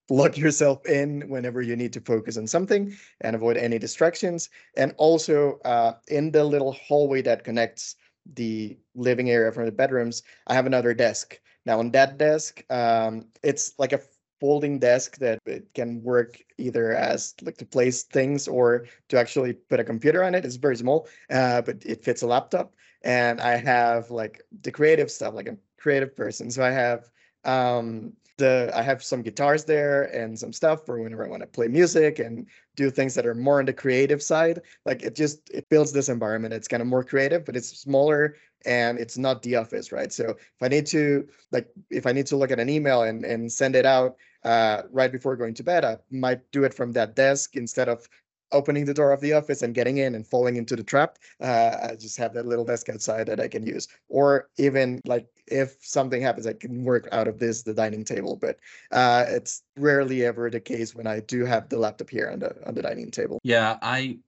lock 0.08 0.36
yourself 0.44 0.84
in 0.86 1.28
whenever 1.28 1.62
you 1.62 1.76
need 1.76 1.92
to 1.92 2.00
focus 2.00 2.36
on 2.36 2.46
something 2.46 2.96
and 3.20 3.36
avoid 3.36 3.56
any 3.56 3.78
distractions. 3.78 4.50
And 4.76 4.94
also 4.96 5.58
uh, 5.64 5.94
in 6.08 6.30
the 6.30 6.44
little 6.44 6.72
hallway 6.72 7.22
that 7.22 7.44
connects 7.44 7.96
the 8.34 8.76
living 8.94 9.30
area 9.30 9.52
from 9.52 9.66
the 9.66 9.72
bedrooms, 9.72 10.22
I 10.46 10.54
have 10.54 10.66
another 10.66 10.94
desk. 10.94 11.38
Now 11.64 11.78
on 11.78 11.90
that 11.92 12.18
desk, 12.18 12.64
um, 12.70 13.26
it's 13.42 13.74
like 13.78 13.92
a 13.92 14.00
folding 14.40 14.78
desk 14.78 15.18
that 15.18 15.38
it 15.46 15.72
can 15.74 16.02
work 16.02 16.42
either 16.58 16.92
as 16.94 17.34
like 17.42 17.56
to 17.58 17.66
place 17.66 18.02
things 18.02 18.48
or 18.48 18.86
to 19.08 19.18
actually 19.18 19.52
put 19.54 19.80
a 19.80 19.84
computer 19.84 20.22
on 20.22 20.34
it. 20.34 20.44
It's 20.44 20.56
very 20.56 20.76
small, 20.76 21.08
uh, 21.30 21.62
but 21.62 21.84
it 21.84 22.04
fits 22.04 22.22
a 22.22 22.26
laptop. 22.26 22.74
And 23.02 23.40
I 23.40 23.56
have 23.56 24.10
like 24.10 24.42
the 24.62 24.72
creative 24.72 25.10
stuff, 25.10 25.34
like 25.34 25.48
a 25.48 25.56
creative 25.78 26.16
person. 26.16 26.50
So 26.50 26.64
I 26.64 26.70
have 26.70 27.10
um, 27.44 28.12
the 28.38 28.70
I 28.74 28.82
have 28.82 29.02
some 29.02 29.22
guitars 29.22 29.64
there 29.64 30.04
and 30.14 30.38
some 30.38 30.52
stuff 30.52 30.84
for 30.84 31.00
whenever 31.00 31.24
I 31.24 31.28
want 31.28 31.42
to 31.42 31.46
play 31.46 31.68
music 31.68 32.18
and 32.18 32.46
do 32.74 32.90
things 32.90 33.14
that 33.14 33.26
are 33.26 33.34
more 33.34 33.58
on 33.60 33.66
the 33.66 33.72
creative 33.72 34.22
side. 34.22 34.60
Like 34.84 35.02
it 35.02 35.14
just 35.14 35.48
it 35.50 35.68
builds 35.68 35.92
this 35.92 36.08
environment. 36.08 36.54
It's 36.54 36.68
kind 36.68 36.82
of 36.82 36.86
more 36.86 37.04
creative, 37.04 37.44
but 37.44 37.56
it's 37.56 37.68
smaller 37.68 38.36
and 38.64 38.98
it's 38.98 39.16
not 39.16 39.42
the 39.42 39.56
office, 39.56 39.92
right? 39.92 40.12
So 40.12 40.30
if 40.30 40.62
I 40.62 40.68
need 40.68 40.86
to 40.86 41.26
like 41.52 41.68
if 41.90 42.06
I 42.06 42.12
need 42.12 42.26
to 42.26 42.36
look 42.36 42.50
at 42.50 42.60
an 42.60 42.68
email 42.68 43.02
and 43.02 43.24
and 43.24 43.50
send 43.50 43.76
it 43.76 43.86
out 43.86 44.16
uh, 44.46 44.82
right 44.92 45.10
before 45.10 45.36
going 45.36 45.54
to 45.54 45.64
bed, 45.64 45.84
I 45.84 45.98
might 46.10 46.50
do 46.52 46.64
it 46.64 46.72
from 46.72 46.92
that 46.92 47.16
desk 47.16 47.56
instead 47.56 47.88
of 47.88 48.08
opening 48.52 48.84
the 48.84 48.94
door 48.94 49.10
of 49.12 49.20
the 49.20 49.32
office 49.32 49.62
and 49.62 49.74
getting 49.74 49.98
in 49.98 50.14
and 50.14 50.24
falling 50.24 50.54
into 50.54 50.76
the 50.76 50.84
trap. 50.84 51.18
Uh, 51.40 51.76
I 51.90 51.96
just 51.96 52.16
have 52.18 52.32
that 52.34 52.46
little 52.46 52.64
desk 52.64 52.88
outside 52.88 53.26
that 53.26 53.40
I 53.40 53.48
can 53.48 53.66
use. 53.66 53.88
Or 54.08 54.48
even 54.56 55.00
like 55.04 55.26
if 55.48 55.76
something 55.80 56.22
happens, 56.22 56.46
I 56.46 56.52
can 56.52 56.84
work 56.84 57.08
out 57.10 57.26
of 57.26 57.40
this 57.40 57.62
the 57.62 57.74
dining 57.74 58.04
table. 58.04 58.36
But 58.36 58.58
uh, 58.92 59.24
it's 59.28 59.62
rarely 59.76 60.24
ever 60.24 60.48
the 60.48 60.60
case 60.60 60.94
when 60.94 61.08
I 61.08 61.20
do 61.20 61.44
have 61.44 61.68
the 61.68 61.78
laptop 61.78 62.08
here 62.08 62.30
on 62.30 62.38
the 62.38 62.54
on 62.68 62.74
the 62.74 62.82
dining 62.82 63.10
table. 63.10 63.40
Yeah, 63.42 63.78
I 63.82 64.18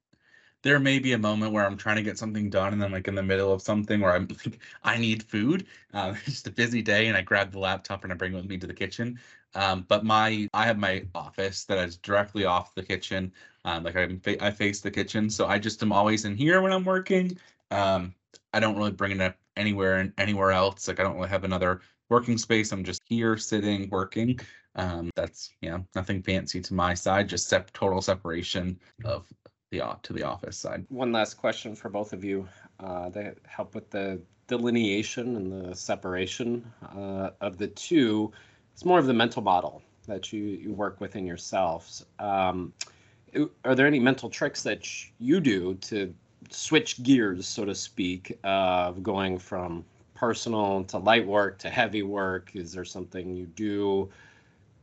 there 0.62 0.80
may 0.80 0.98
be 0.98 1.12
a 1.12 1.18
moment 1.18 1.52
where 1.52 1.64
I'm 1.64 1.76
trying 1.76 1.96
to 1.96 2.02
get 2.02 2.18
something 2.18 2.50
done 2.50 2.72
and 2.72 2.82
I'm 2.82 2.92
like 2.92 3.08
in 3.08 3.14
the 3.14 3.22
middle 3.22 3.52
of 3.52 3.62
something 3.62 4.00
where 4.00 4.12
I'm 4.12 4.28
like, 4.44 4.58
I 4.82 4.98
need 4.98 5.22
food. 5.22 5.66
Uh, 5.94 6.14
it's 6.16 6.24
just 6.24 6.46
a 6.46 6.50
busy 6.50 6.82
day 6.82 7.06
and 7.06 7.16
I 7.16 7.22
grab 7.22 7.52
the 7.52 7.58
laptop 7.58 8.04
and 8.04 8.12
I 8.12 8.16
bring 8.16 8.32
it 8.32 8.36
with 8.36 8.46
me 8.46 8.58
to 8.58 8.66
the 8.66 8.74
kitchen. 8.74 9.18
Um, 9.54 9.86
but 9.88 10.04
my 10.04 10.48
I 10.52 10.66
have 10.66 10.78
my 10.78 11.04
office 11.14 11.64
that 11.64 11.78
is 11.78 11.96
directly 11.96 12.44
off 12.44 12.74
the 12.74 12.82
kitchen. 12.82 13.32
Um, 13.64 13.84
like 13.84 13.96
I'm 13.96 14.20
fa- 14.20 14.44
I 14.44 14.50
face 14.50 14.80
the 14.80 14.90
kitchen, 14.90 15.30
so 15.30 15.46
I 15.46 15.58
just 15.58 15.82
am 15.82 15.92
always 15.92 16.24
in 16.24 16.36
here 16.36 16.60
when 16.60 16.72
I'm 16.72 16.84
working. 16.84 17.38
Um, 17.70 18.14
I 18.52 18.60
don't 18.60 18.76
really 18.76 18.92
bring 18.92 19.12
it 19.12 19.20
up 19.20 19.36
anywhere 19.56 19.96
and 19.96 20.12
anywhere 20.18 20.52
else. 20.52 20.88
Like 20.88 21.00
I 21.00 21.02
don't 21.02 21.16
really 21.16 21.28
have 21.28 21.44
another 21.44 21.80
working 22.08 22.38
space. 22.38 22.72
I'm 22.72 22.84
just 22.84 23.02
here 23.06 23.36
sitting 23.36 23.88
working. 23.90 24.38
Um, 24.74 25.10
that's 25.16 25.50
yeah, 25.60 25.78
nothing 25.94 26.22
fancy 26.22 26.60
to 26.60 26.74
my 26.74 26.94
side. 26.94 27.28
Just 27.28 27.52
total 27.72 28.00
separation 28.00 28.78
of 29.04 29.26
the 29.70 29.82
to 30.02 30.12
the 30.12 30.22
office 30.22 30.56
side. 30.56 30.84
One 30.88 31.12
last 31.12 31.34
question 31.34 31.74
for 31.74 31.88
both 31.88 32.12
of 32.12 32.24
you 32.24 32.48
uh, 32.80 33.10
help 33.46 33.74
with 33.74 33.90
the 33.90 34.20
delineation 34.46 35.36
and 35.36 35.52
the 35.52 35.74
separation 35.74 36.70
uh, 36.96 37.30
of 37.40 37.58
the 37.58 37.68
two. 37.68 38.32
It's 38.72 38.84
more 38.84 38.98
of 38.98 39.06
the 39.06 39.14
mental 39.14 39.42
model 39.42 39.82
that 40.06 40.32
you 40.32 40.42
you 40.42 40.72
work 40.72 41.00
within 41.00 41.26
yourselves. 41.26 42.06
Um, 42.18 42.72
are 43.64 43.74
there 43.74 43.86
any 43.86 44.00
mental 44.00 44.30
tricks 44.30 44.62
that 44.62 44.88
you 45.18 45.40
do 45.40 45.74
to 45.74 46.14
switch 46.48 47.02
gears, 47.02 47.46
so 47.46 47.66
to 47.66 47.74
speak, 47.74 48.38
of 48.44 49.02
going 49.02 49.38
from 49.38 49.84
personal 50.14 50.84
to 50.84 50.98
light 50.98 51.26
work 51.26 51.58
to 51.58 51.68
heavy 51.68 52.02
work? 52.02 52.52
Is 52.54 52.72
there 52.72 52.86
something 52.86 53.36
you 53.36 53.46
do? 53.46 54.08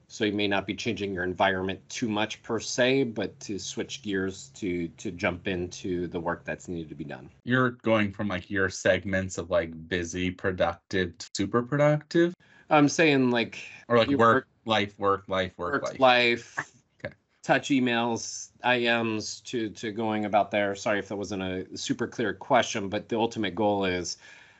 So 0.08 0.26
you 0.26 0.34
may 0.34 0.48
not 0.48 0.68
be 0.68 0.76
changing 0.76 1.14
your 1.14 1.24
environment 1.24 1.80
too 1.90 2.08
much 2.08 2.42
per 2.44 2.60
se, 2.60 3.06
but 3.06 3.40
to 3.42 3.60
switch 3.60 4.02
gears 4.02 4.52
to 4.56 4.88
to 4.90 5.12
jump 5.12 5.48
into 5.48 6.08
the 6.08 6.20
work 6.20 6.44
that's 6.46 6.68
needed 6.68 6.90
to 6.90 6.96
be 6.96 7.04
done. 7.04 7.30
You're 7.44 7.72
going 7.72 8.12
from 8.12 8.28
like 8.28 8.50
your 8.50 8.70
segments 8.70 9.38
of 9.38 9.50
like 9.50 9.88
busy, 9.88 10.32
productive, 10.32 11.14
super 11.36 11.64
productive. 11.64 12.34
I'm 12.70 12.90
saying 12.90 13.32
like 13.32 13.60
or 13.88 13.98
like 13.98 14.10
work, 14.10 14.20
work, 14.20 14.48
life, 14.66 15.00
work, 15.00 15.24
life, 15.28 15.54
work, 15.58 15.74
work 15.74 15.84
life. 15.84 16.00
life 16.00 16.72
touch 17.46 17.70
emails, 17.70 18.50
IMs 18.64 19.44
to 19.44 19.70
to 19.70 19.92
going 19.92 20.26
about 20.26 20.50
there. 20.50 20.74
Sorry 20.74 20.98
if 20.98 21.08
that 21.10 21.16
wasn't 21.16 21.44
a 21.44 21.78
super 21.78 22.08
clear 22.08 22.34
question, 22.34 22.90
but 22.90 23.08
the 23.08 23.18
ultimate 23.18 23.54
goal 23.54 23.86
is 23.86 24.18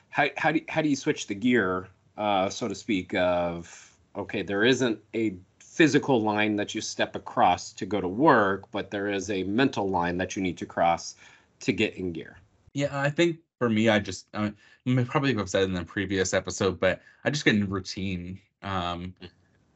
how 0.08 0.28
how 0.36 0.52
do 0.52 0.60
how 0.68 0.82
do 0.82 0.88
you 0.88 0.94
switch 0.94 1.26
the 1.26 1.34
gear, 1.34 1.88
uh, 2.16 2.48
so 2.48 2.68
to 2.68 2.74
speak, 2.76 3.12
of 3.14 3.85
okay, 4.16 4.42
there 4.42 4.64
isn't 4.64 4.98
a 5.14 5.36
physical 5.60 6.20
line 6.20 6.56
that 6.56 6.74
you 6.74 6.80
step 6.80 7.14
across 7.14 7.72
to 7.74 7.86
go 7.86 8.00
to 8.00 8.08
work, 8.08 8.70
but 8.70 8.90
there 8.90 9.08
is 9.08 9.30
a 9.30 9.42
mental 9.44 9.88
line 9.88 10.16
that 10.16 10.34
you 10.34 10.42
need 10.42 10.56
to 10.58 10.66
cross 10.66 11.16
to 11.60 11.72
get 11.72 11.94
in 11.96 12.12
gear. 12.12 12.38
Yeah, 12.72 12.98
I 12.98 13.10
think 13.10 13.38
for 13.58 13.68
me, 13.68 13.88
I 13.88 13.98
just 13.98 14.26
I 14.34 14.52
mean, 14.84 15.06
probably 15.06 15.34
have 15.34 15.50
said 15.50 15.64
in 15.64 15.74
the 15.74 15.84
previous 15.84 16.34
episode, 16.34 16.80
but 16.80 17.00
I 17.24 17.30
just 17.30 17.44
get 17.44 17.54
in 17.54 17.68
routine. 17.68 18.40
Um, 18.62 19.14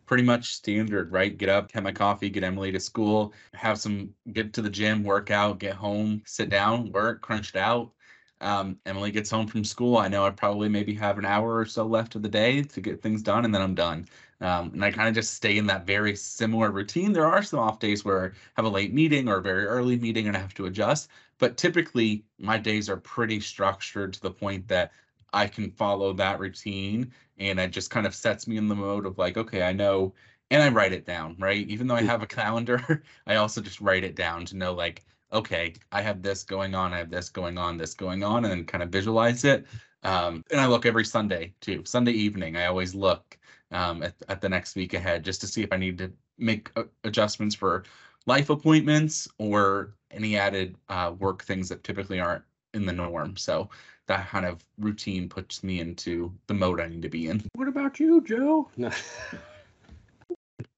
pretty 0.07 0.23
much 0.25 0.55
standard, 0.55 1.13
right? 1.13 1.39
Get 1.39 1.49
up, 1.49 1.71
have 1.73 1.85
my 1.85 1.93
coffee, 1.93 2.31
get 2.31 2.43
Emily 2.43 2.73
to 2.73 2.81
school, 2.81 3.33
have 3.55 3.79
some, 3.79 4.13
get 4.33 4.53
to 4.55 4.63
the 4.63 4.69
gym, 4.69 5.05
work 5.05 5.31
out, 5.31 5.61
get 5.61 5.75
home, 5.77 6.23
sit 6.27 6.51
down, 6.51 6.91
work, 6.91 7.21
crunch 7.21 7.51
it 7.51 7.57
out. 7.57 7.93
Um, 8.41 8.79
Emily 8.87 9.11
gets 9.11 9.31
home 9.31 9.47
from 9.47 9.65
school. 9.65 9.97
I 9.99 10.09
know 10.09 10.25
I 10.25 10.31
probably 10.31 10.69
maybe 10.69 10.95
have 10.95 11.19
an 11.19 11.25
hour 11.27 11.59
or 11.59 11.67
so 11.67 11.85
left 11.87 12.15
of 12.15 12.23
the 12.23 12.29
day 12.29 12.63
to 12.63 12.81
get 12.81 13.03
things 13.03 13.23
done, 13.23 13.45
and 13.45 13.55
then 13.55 13.63
I'm 13.63 13.75
done. 13.75 14.07
Um, 14.41 14.71
and 14.73 14.85
I 14.85 14.91
kind 14.91 15.09
of 15.09 15.15
just 15.15 15.35
stay 15.35 15.59
in 15.59 15.67
that 15.67 15.87
very 15.87 16.17
similar 16.17 16.71
routine. 16.71 17.13
There 17.13 17.27
are 17.27 17.43
some 17.43 17.59
off 17.61 17.79
days 17.79 18.05
where 18.05 18.31
I 18.31 18.31
have 18.57 18.65
a 18.65 18.69
late 18.69 18.95
meeting 18.95 19.29
or 19.29 19.39
a 19.39 19.43
very 19.43 19.67
early 19.67 19.97
meeting 19.99 20.27
and 20.29 20.37
I 20.37 20.41
have 20.41 20.55
to 20.55 20.67
adjust. 20.67 21.11
But 21.39 21.57
typically, 21.59 22.25
my 22.39 22.57
days 22.59 22.89
are 22.89 22.97
pretty 22.97 23.41
structured 23.41 24.15
to 24.15 24.21
the 24.23 24.31
point 24.31 24.67
that 24.69 24.93
I 25.33 25.47
can 25.47 25.71
follow 25.71 26.13
that 26.15 26.41
routine 26.41 27.13
and 27.39 27.59
it 27.61 27.71
just 27.73 27.91
kind 27.91 28.07
of 28.07 28.15
sets 28.15 28.47
me 28.47 28.57
in 28.57 28.69
the 28.69 28.75
mode 28.75 29.07
of 29.07 29.19
like 29.19 29.37
okay 29.37 29.63
i 29.63 29.73
know 29.73 30.13
and 30.51 30.63
i 30.63 30.69
write 30.69 30.93
it 30.93 31.07
down 31.07 31.37
right 31.39 31.67
even 31.69 31.87
though 31.87 31.95
i 31.95 32.03
have 32.03 32.23
a 32.23 32.27
calendar 32.27 33.03
i 33.27 33.37
also 33.37 33.61
just 33.61 33.81
write 33.81 34.05
it 34.05 34.15
down 34.17 34.45
to 34.45 34.57
know 34.57 34.73
like 34.73 35.05
okay 35.33 35.73
i 35.93 36.01
have 36.01 36.23
this 36.23 36.43
going 36.43 36.75
on 36.75 36.93
i 36.93 36.99
have 36.99 37.11
this 37.11 37.29
going 37.29 37.59
on 37.59 37.77
this 37.77 37.95
going 37.95 38.23
on 38.23 38.45
and 38.45 38.53
then 38.53 38.65
kind 38.65 38.83
of 38.83 38.91
visualize 38.91 39.45
it 39.45 39.67
um, 40.03 40.45
and 40.51 40.61
i 40.61 40.67
look 40.67 40.87
every 40.87 41.05
sunday 41.05 41.53
too 41.61 41.83
sunday 41.85 42.13
evening 42.13 42.57
i 42.57 42.67
always 42.67 42.95
look 42.95 43.39
um, 43.73 44.03
at, 44.03 44.15
at 44.29 44.41
the 44.41 44.49
next 44.49 44.75
week 44.75 44.95
ahead 44.95 45.25
just 45.25 45.41
to 45.41 45.47
see 45.47 45.63
if 45.63 45.73
i 45.73 45.77
need 45.77 45.99
to 45.99 46.11
make 46.39 46.71
uh, 46.77 46.85
adjustments 47.05 47.55
for 47.55 47.85
life 48.27 48.51
appointments 48.51 49.29
or 49.39 49.95
any 50.11 50.37
added 50.37 50.77
uh, 50.89 51.13
work 51.19 51.43
things 51.45 51.69
that 51.69 51.85
typically 51.85 52.21
aren't 52.21 52.45
in 52.75 52.87
the 52.87 52.93
norm 52.93 53.37
so 53.37 53.69
that 54.11 54.29
kind 54.29 54.45
of 54.45 54.65
routine 54.77 55.29
puts 55.29 55.63
me 55.63 55.79
into 55.79 56.33
the 56.49 56.55
mode 56.55 56.81
I 56.81 56.89
need 56.89 57.03
to 57.03 57.09
be 57.09 57.29
in. 57.29 57.45
What 57.55 57.69
about 57.69 58.01
you, 58.01 58.21
Joe? 58.23 58.69
No. 58.77 58.91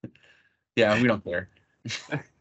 yeah, 0.75 1.01
we 1.01 1.07
don't 1.07 1.23
care. 1.23 1.49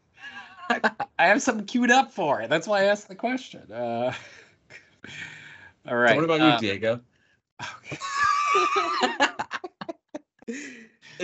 I, 1.18 1.26
have 1.26 1.42
something 1.42 1.66
queued 1.66 1.90
up 1.90 2.10
for 2.12 2.40
it. 2.40 2.50
That's 2.50 2.66
why 2.66 2.82
I 2.82 2.84
asked 2.84 3.08
the 3.08 3.14
question. 3.14 3.70
Uh, 3.70 4.12
all 5.88 5.96
right. 5.96 6.10
So 6.10 6.16
what 6.16 6.24
about 6.24 6.40
you, 6.40 6.46
uh, 6.46 6.58
Diego? 6.58 7.00
Okay. 7.84 7.98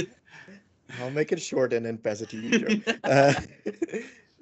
I'll 1.01 1.11
make 1.11 1.33
it 1.33 1.41
short 1.41 1.73
and 1.73 1.87
then 1.87 1.99
pass 1.99 2.21
it 2.21 2.31
to 2.31 2.37
you, 2.37 2.59
Joe. 2.59 2.95
Uh, 3.05 3.35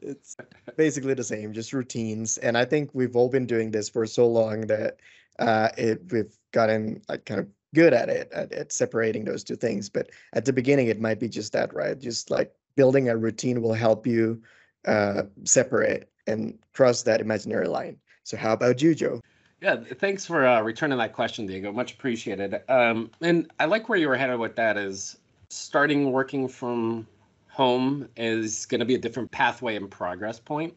it's 0.02 0.36
basically 0.76 1.14
the 1.14 1.24
same, 1.24 1.52
just 1.52 1.72
routines. 1.72 2.38
And 2.38 2.56
I 2.56 2.64
think 2.64 2.90
we've 2.92 3.16
all 3.16 3.28
been 3.28 3.46
doing 3.46 3.70
this 3.70 3.88
for 3.88 4.06
so 4.06 4.26
long 4.26 4.62
that 4.62 4.98
uh, 5.38 5.68
it 5.76 6.00
we've 6.12 6.36
gotten 6.52 7.02
like 7.08 7.24
kind 7.24 7.40
of 7.40 7.48
good 7.74 7.92
at 7.92 8.08
it 8.08 8.30
at, 8.32 8.52
at 8.52 8.72
separating 8.72 9.24
those 9.24 9.42
two 9.42 9.56
things. 9.56 9.88
But 9.88 10.10
at 10.32 10.44
the 10.44 10.52
beginning, 10.52 10.86
it 10.86 11.00
might 11.00 11.18
be 11.20 11.28
just 11.28 11.52
that, 11.52 11.74
right? 11.74 11.98
Just 11.98 12.30
like 12.30 12.52
building 12.76 13.08
a 13.08 13.16
routine 13.16 13.62
will 13.62 13.74
help 13.74 14.06
you 14.06 14.40
uh, 14.86 15.22
separate 15.44 16.08
and 16.26 16.58
cross 16.72 17.02
that 17.02 17.20
imaginary 17.20 17.68
line. 17.68 17.96
So 18.24 18.36
how 18.36 18.52
about 18.52 18.82
you, 18.82 18.94
Joe? 18.94 19.20
Yeah, 19.60 19.76
thanks 19.76 20.26
for 20.26 20.46
uh, 20.46 20.60
returning 20.60 20.98
that 20.98 21.12
question, 21.12 21.46
Diego. 21.46 21.72
Much 21.72 21.94
appreciated. 21.94 22.60
Um, 22.68 23.10
and 23.20 23.50
I 23.58 23.64
like 23.64 23.88
where 23.88 23.98
you 23.98 24.08
were 24.08 24.16
headed 24.16 24.38
with 24.38 24.56
that. 24.56 24.76
Is 24.76 25.18
starting 25.48 26.12
working 26.12 26.48
from 26.48 27.06
home 27.48 28.06
is 28.16 28.66
going 28.66 28.80
to 28.80 28.84
be 28.84 28.94
a 28.94 28.98
different 28.98 29.30
pathway 29.30 29.76
and 29.76 29.90
progress 29.90 30.38
point. 30.38 30.74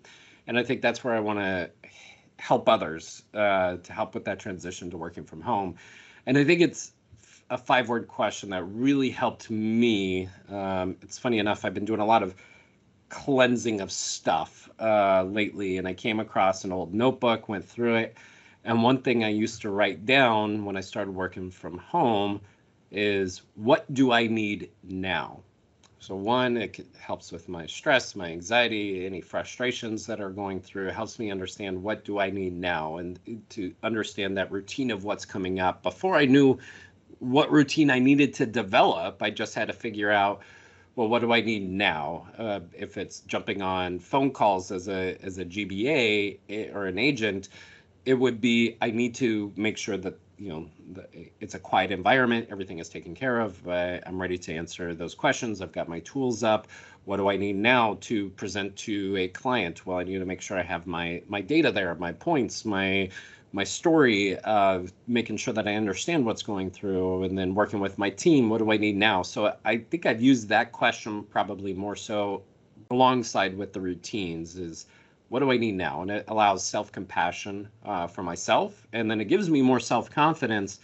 And 0.48 0.58
I 0.58 0.64
think 0.64 0.82
that's 0.82 1.04
where 1.04 1.14
I 1.14 1.20
want 1.20 1.40
to 1.40 1.70
help 2.38 2.70
others 2.70 3.24
uh, 3.34 3.78
to 3.78 3.94
help 3.94 4.14
with 4.14 4.24
that 4.26 4.40
transition 4.40 4.90
to 4.92 4.98
working 4.98 5.26
from 5.26 5.42
home. 5.42 5.76
And 6.26 6.38
I 6.38 6.46
think 6.46 6.62
it's 6.62 6.94
a 7.50 7.58
five 7.58 7.90
word 7.90 8.08
question 8.08 8.50
that 8.52 8.64
really 8.64 9.10
helped 9.10 9.50
me. 9.50 10.30
Um, 10.50 10.96
it's 11.02 11.18
funny 11.18 11.40
enough, 11.40 11.66
I've 11.66 11.74
been 11.74 11.86
doing 11.86 12.00
a 12.00 12.06
lot 12.06 12.24
of 12.24 12.34
cleansing 13.10 13.82
of 13.82 13.92
stuff 13.92 14.70
uh, 14.80 15.24
lately, 15.24 15.78
and 15.78 15.88
I 15.88 15.94
came 15.94 16.20
across 16.20 16.64
an 16.64 16.72
old 16.72 16.94
notebook, 16.94 17.50
went 17.50 17.68
through 17.68 17.96
it. 17.96 18.18
And 18.64 18.84
one 18.84 19.02
thing 19.02 19.24
I 19.24 19.30
used 19.30 19.62
to 19.62 19.70
write 19.70 20.06
down 20.06 20.66
when 20.66 20.78
I 20.78 20.82
started 20.82 21.12
working 21.12 21.50
from 21.50 21.78
home 21.78 22.42
is 22.92 23.42
what 23.56 23.92
do 23.94 24.12
I 24.12 24.28
need 24.28 24.70
now? 24.84 25.40
So 26.02 26.16
one, 26.16 26.56
it 26.56 26.88
helps 26.98 27.32
with 27.32 27.50
my 27.50 27.66
stress, 27.66 28.16
my 28.16 28.32
anxiety, 28.32 29.06
any 29.06 29.20
frustrations 29.20 30.06
that 30.08 30.22
are 30.22 30.30
going 30.30 30.62
through. 30.62 30.88
It 30.88 30.96
helps 30.96 31.20
me 31.20 31.30
understand 31.30 31.84
what 31.84 32.06
do 32.06 32.20
I 32.20 32.30
need 32.30 32.54
now, 32.54 32.98
and 32.98 33.20
to 33.50 33.74
understand 33.84 34.38
that 34.38 34.50
routine 34.50 34.92
of 34.92 35.04
what's 35.04 35.26
coming 35.26 35.60
up. 35.60 35.84
Before 35.84 36.16
I 36.16 36.26
knew 36.26 36.58
what 37.20 37.52
routine 37.52 37.92
I 37.92 38.00
needed 38.00 38.34
to 38.36 38.46
develop, 38.46 39.22
I 39.22 39.30
just 39.30 39.56
had 39.56 39.68
to 39.68 39.74
figure 39.74 40.10
out, 40.10 40.40
well, 40.96 41.08
what 41.08 41.22
do 41.22 41.32
I 41.32 41.42
need 41.42 41.70
now? 41.70 42.28
Uh, 42.38 42.60
if 42.74 42.98
it's 42.98 43.22
jumping 43.22 43.62
on 43.62 44.00
phone 44.00 44.32
calls 44.32 44.72
as 44.72 44.88
a 44.88 45.18
as 45.24 45.38
a 45.38 45.46
GBA 45.46 46.40
eh, 46.50 46.70
or 46.74 46.86
an 46.86 47.00
agent, 47.00 47.50
it 48.06 48.16
would 48.16 48.42
be 48.42 48.78
I 48.82 48.92
need 48.92 49.16
to 49.16 49.52
make 49.56 49.78
sure 49.78 49.98
that 49.98 50.18
you 50.40 50.50
know 50.50 50.70
the, 50.94 51.06
it's 51.42 51.54
a 51.54 51.60
quiet 51.60 51.92
environment 51.92 52.48
everything 52.50 52.80
is 52.80 52.88
taken 52.88 53.14
care 53.14 53.42
of 53.42 53.68
uh, 53.68 54.00
i'm 54.08 54.20
ready 54.20 54.38
to 54.38 54.54
answer 54.54 54.96
those 54.96 55.14
questions 55.14 55.62
i've 55.62 55.74
got 55.74 55.90
my 55.90 56.00
tools 56.00 56.44
up 56.44 56.68
what 57.04 57.18
do 57.18 57.30
i 57.30 57.36
need 57.36 57.58
now 57.58 57.98
to 58.00 58.30
present 58.32 58.74
to 58.78 59.16
a 59.18 59.28
client 59.28 59.86
well 59.86 59.98
i 59.98 60.04
need 60.04 60.18
to 60.18 60.26
make 60.26 60.40
sure 60.40 60.58
i 60.58 60.64
have 60.64 60.88
my 60.88 61.22
my 61.28 61.42
data 61.42 61.72
there 61.72 61.94
my 61.96 62.14
points 62.14 62.64
my 62.64 63.10
my 63.52 63.64
story 63.64 64.38
of 64.40 64.92
making 65.08 65.38
sure 65.38 65.54
that 65.54 65.68
i 65.68 65.76
understand 65.76 66.26
what's 66.26 66.44
going 66.44 66.70
through 66.70 67.24
and 67.24 67.38
then 67.38 67.56
working 67.56 67.80
with 67.80 67.98
my 67.98 68.10
team 68.10 68.50
what 68.50 68.60
do 68.60 68.72
i 68.72 68.78
need 68.78 68.96
now 68.96 69.22
so 69.22 69.54
i 69.66 69.78
think 69.78 70.06
i've 70.06 70.22
used 70.22 70.48
that 70.50 70.72
question 70.72 71.24
probably 71.24 71.74
more 71.74 71.96
so 71.96 72.44
alongside 72.92 73.58
with 73.58 73.74
the 73.74 73.80
routines 73.80 74.58
is 74.58 74.86
what 75.30 75.40
do 75.40 75.52
I 75.52 75.58
need 75.58 75.76
now? 75.76 76.02
And 76.02 76.12
it 76.12 76.26
allows 76.28 76.64
self 76.64 76.92
compassion 76.92 77.70
uh, 77.86 78.08
for 78.08 78.24
myself. 78.24 78.88
And 78.94 79.10
then 79.10 79.22
it 79.22 79.26
gives 79.26 79.50
me 79.50 79.62
more 79.62 79.80
self 79.80 80.10
confidence 80.10 80.80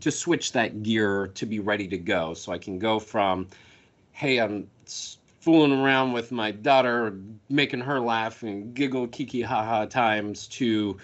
to 0.00 0.10
switch 0.10 0.52
that 0.52 0.82
gear 0.82 1.28
to 1.28 1.46
be 1.46 1.60
ready 1.60 1.86
to 1.88 1.98
go. 1.98 2.34
So 2.34 2.52
I 2.52 2.58
can 2.58 2.78
go 2.78 2.98
from, 2.98 3.46
hey, 4.12 4.38
I'm 4.38 4.68
fooling 5.40 5.72
around 5.72 6.12
with 6.12 6.32
my 6.32 6.50
daughter, 6.50 7.18
making 7.50 7.80
her 7.80 8.00
laugh 8.00 8.42
and 8.42 8.74
giggle, 8.74 9.06
kiki, 9.08 9.42
ha 9.42 9.62
ha 9.62 9.84
times 9.84 10.46
to, 10.48 10.96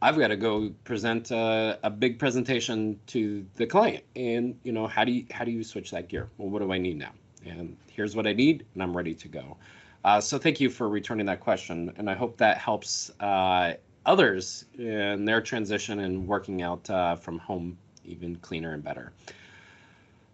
I've 0.00 0.16
got 0.16 0.28
to 0.28 0.36
go 0.36 0.70
present 0.84 1.30
a, 1.30 1.78
a, 1.82 1.90
big 1.90 2.18
presentation 2.18 3.00
to 3.08 3.44
the 3.56 3.66
client. 3.66 4.04
And 4.14 4.58
you 4.62 4.72
know, 4.72 4.86
how 4.86 5.04
do 5.04 5.12
you 5.12 5.26
how 5.32 5.44
do 5.44 5.50
you 5.50 5.64
switch 5.64 5.90
that 5.90 6.08
gear? 6.08 6.28
Well, 6.38 6.48
what 6.48 6.62
do 6.62 6.72
I 6.72 6.78
need 6.78 6.98
now? 6.98 7.12
And 7.44 7.76
here's 7.90 8.14
what 8.14 8.26
I 8.26 8.32
need, 8.32 8.64
and 8.74 8.82
I'm 8.82 8.96
ready 8.96 9.14
to 9.14 9.28
go. 9.28 9.56
Uh, 10.04 10.20
so 10.20 10.38
thank 10.38 10.60
you 10.60 10.70
for 10.70 10.88
returning 10.88 11.26
that 11.26 11.40
question, 11.40 11.92
and 11.96 12.08
I 12.08 12.14
hope 12.14 12.36
that 12.38 12.58
helps 12.58 13.10
uh, 13.20 13.74
others 14.06 14.64
in 14.78 15.24
their 15.24 15.40
transition 15.40 16.00
and 16.00 16.26
working 16.26 16.62
out 16.62 16.88
uh, 16.88 17.16
from 17.16 17.38
home 17.38 17.76
even 18.04 18.36
cleaner 18.36 18.74
and 18.74 18.82
better. 18.82 19.12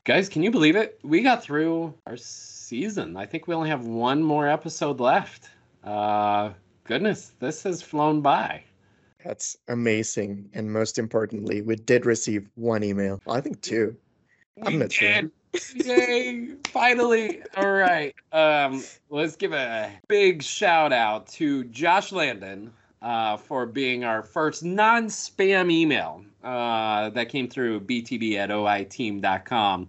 Guys, 0.05 0.29
can 0.29 0.42
you 0.42 0.50
believe 0.50 0.77
it? 0.77 0.98
We 1.03 1.22
got 1.22 1.42
through 1.42 1.94
our 2.07 2.16
season. 2.16 3.16
I 3.16 3.24
think 3.24 3.48
we 3.48 3.55
only 3.55 3.70
have 3.70 3.87
one 3.87 4.22
more 4.22 4.46
episode 4.46 5.00
left. 5.00 5.48
Uh, 5.83 6.50
goodness, 6.85 7.33
this 7.40 7.62
has 7.62 7.81
flown 7.81 8.20
by. 8.20 8.64
That's 9.24 9.56
amazing. 9.68 10.50
And 10.52 10.72
most 10.72 10.98
importantly, 10.98 11.62
we 11.62 11.76
did 11.76 12.06
receive 12.06 12.48
one 12.54 12.84
email. 12.84 13.20
I 13.26 13.40
think 13.40 13.60
two. 13.62 13.96
We 14.56 14.62
I'm 14.64 14.78
not 14.78 14.90
did. 14.90 14.92
sure. 14.92 15.30
Yay! 15.74 16.48
Finally. 16.66 17.42
All 17.56 17.72
right. 17.72 18.14
Um, 18.32 18.84
let's 19.08 19.37
give 19.37 19.52
a 19.52 19.90
big 20.08 20.42
shout 20.42 20.92
out 20.92 21.26
to 21.28 21.64
Josh 21.64 22.12
Landon 22.12 22.72
uh, 23.02 23.37
for 23.37 23.66
being 23.66 24.04
our 24.04 24.22
first 24.22 24.64
non-spam 24.64 25.70
email 25.70 26.24
uh, 26.42 27.10
that 27.10 27.28
came 27.28 27.48
through 27.48 27.80
btb 27.80 28.34
at 28.37 28.50
oiteam.com. 28.50 29.88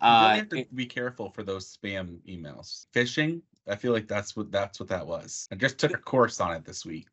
Uh, 0.00 0.04
you 0.04 0.28
really 0.28 0.38
have 0.38 0.68
to 0.68 0.74
be 0.74 0.86
careful 0.86 1.30
for 1.30 1.42
those 1.42 1.76
spam 1.76 2.18
emails. 2.28 2.86
Phishing, 2.94 3.40
I 3.68 3.76
feel 3.76 3.92
like 3.92 4.08
that's 4.08 4.34
what 4.34 4.50
that's 4.50 4.80
what 4.80 4.88
that 4.88 5.06
was. 5.06 5.46
I 5.52 5.56
just 5.56 5.78
took 5.78 5.94
a 5.94 5.98
course 5.98 6.40
on 6.40 6.52
it 6.52 6.64
this 6.64 6.84
week. 6.84 7.06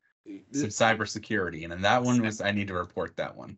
Some 0.51 0.69
cybersecurity, 0.69 1.63
and 1.63 1.71
then 1.71 1.81
that 1.81 2.03
one 2.03 2.21
was 2.21 2.41
I 2.41 2.51
need 2.51 2.67
to 2.67 2.73
report 2.73 3.15
that 3.17 3.35
one. 3.35 3.57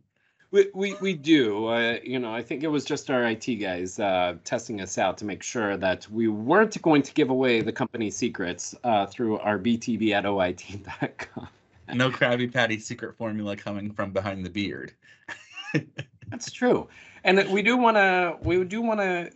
We, 0.51 0.67
we, 0.73 0.95
we 0.95 1.13
do. 1.13 1.67
Uh, 1.67 1.99
you 2.03 2.19
know, 2.19 2.33
I 2.33 2.41
think 2.41 2.63
it 2.63 2.67
was 2.67 2.83
just 2.83 3.09
our 3.09 3.23
IT 3.23 3.45
guys 3.55 3.99
uh, 3.99 4.35
testing 4.43 4.81
us 4.81 4.97
out 4.97 5.17
to 5.19 5.25
make 5.25 5.43
sure 5.43 5.77
that 5.77 6.09
we 6.11 6.27
weren't 6.27 6.81
going 6.81 7.03
to 7.03 7.13
give 7.13 7.29
away 7.29 7.61
the 7.61 7.71
company 7.71 8.11
secrets 8.11 8.75
uh, 8.83 9.05
through 9.05 9.39
our 9.39 9.57
BTB 9.57 10.11
at 10.11 10.25
OIT.com. 10.25 11.47
no 11.93 12.11
Krabby 12.11 12.53
Patty 12.53 12.79
secret 12.79 13.15
formula 13.15 13.55
coming 13.55 13.91
from 13.91 14.11
behind 14.11 14.45
the 14.45 14.49
beard. 14.49 14.91
That's 16.29 16.51
true. 16.51 16.89
And 17.23 17.49
we 17.49 17.61
do 17.61 17.77
want 17.77 17.95
to 17.97 18.37
we 18.41 18.61
do 18.65 18.81
want 18.81 18.99
to 18.99 19.31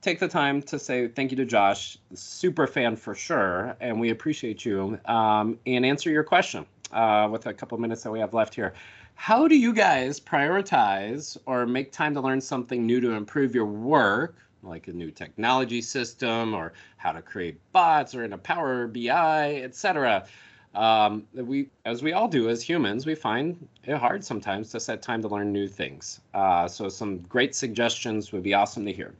take 0.00 0.18
the 0.18 0.28
time 0.28 0.62
to 0.62 0.78
say 0.78 1.08
thank 1.08 1.30
you 1.30 1.36
to 1.38 1.44
Josh, 1.44 1.98
super 2.14 2.66
fan 2.66 2.96
for 2.96 3.14
sure, 3.14 3.76
and 3.80 4.00
we 4.00 4.10
appreciate 4.10 4.64
you. 4.64 4.98
Um, 5.06 5.58
and 5.66 5.84
answer 5.84 6.10
your 6.10 6.24
question 6.24 6.66
uh, 6.94 7.28
with 7.30 7.46
a 7.46 7.52
couple 7.52 7.76
minutes 7.78 8.02
that 8.02 8.10
we 8.10 8.20
have 8.20 8.32
left 8.32 8.54
here. 8.54 8.72
How 9.16 9.46
do 9.46 9.56
you 9.56 9.72
guys 9.72 10.18
prioritize 10.18 11.36
or 11.46 11.66
make 11.66 11.92
time 11.92 12.14
to 12.14 12.20
learn 12.20 12.40
something 12.40 12.86
new 12.86 13.00
to 13.00 13.12
improve 13.12 13.54
your 13.54 13.66
work, 13.66 14.36
like 14.62 14.88
a 14.88 14.92
new 14.92 15.10
technology 15.10 15.82
system 15.82 16.54
or 16.54 16.72
how 16.96 17.12
to 17.12 17.22
create 17.22 17.58
bots 17.72 18.14
or 18.14 18.24
in 18.24 18.32
a 18.32 18.38
Power 18.38 18.86
BI, 18.86 19.60
etc.? 19.62 20.26
Um, 20.74 21.24
we, 21.34 21.68
as 21.84 22.02
we 22.02 22.12
all 22.12 22.26
do 22.26 22.48
as 22.48 22.60
humans, 22.60 23.06
we 23.06 23.14
find 23.14 23.68
it 23.84 23.96
hard 23.96 24.24
sometimes 24.24 24.70
to 24.70 24.80
set 24.80 25.02
time 25.02 25.22
to 25.22 25.28
learn 25.28 25.52
new 25.52 25.68
things. 25.68 26.20
Uh, 26.32 26.66
so 26.66 26.88
some 26.88 27.18
great 27.18 27.54
suggestions 27.54 28.32
would 28.32 28.42
be 28.42 28.54
awesome 28.54 28.84
to 28.84 28.92
hear. 28.92 29.14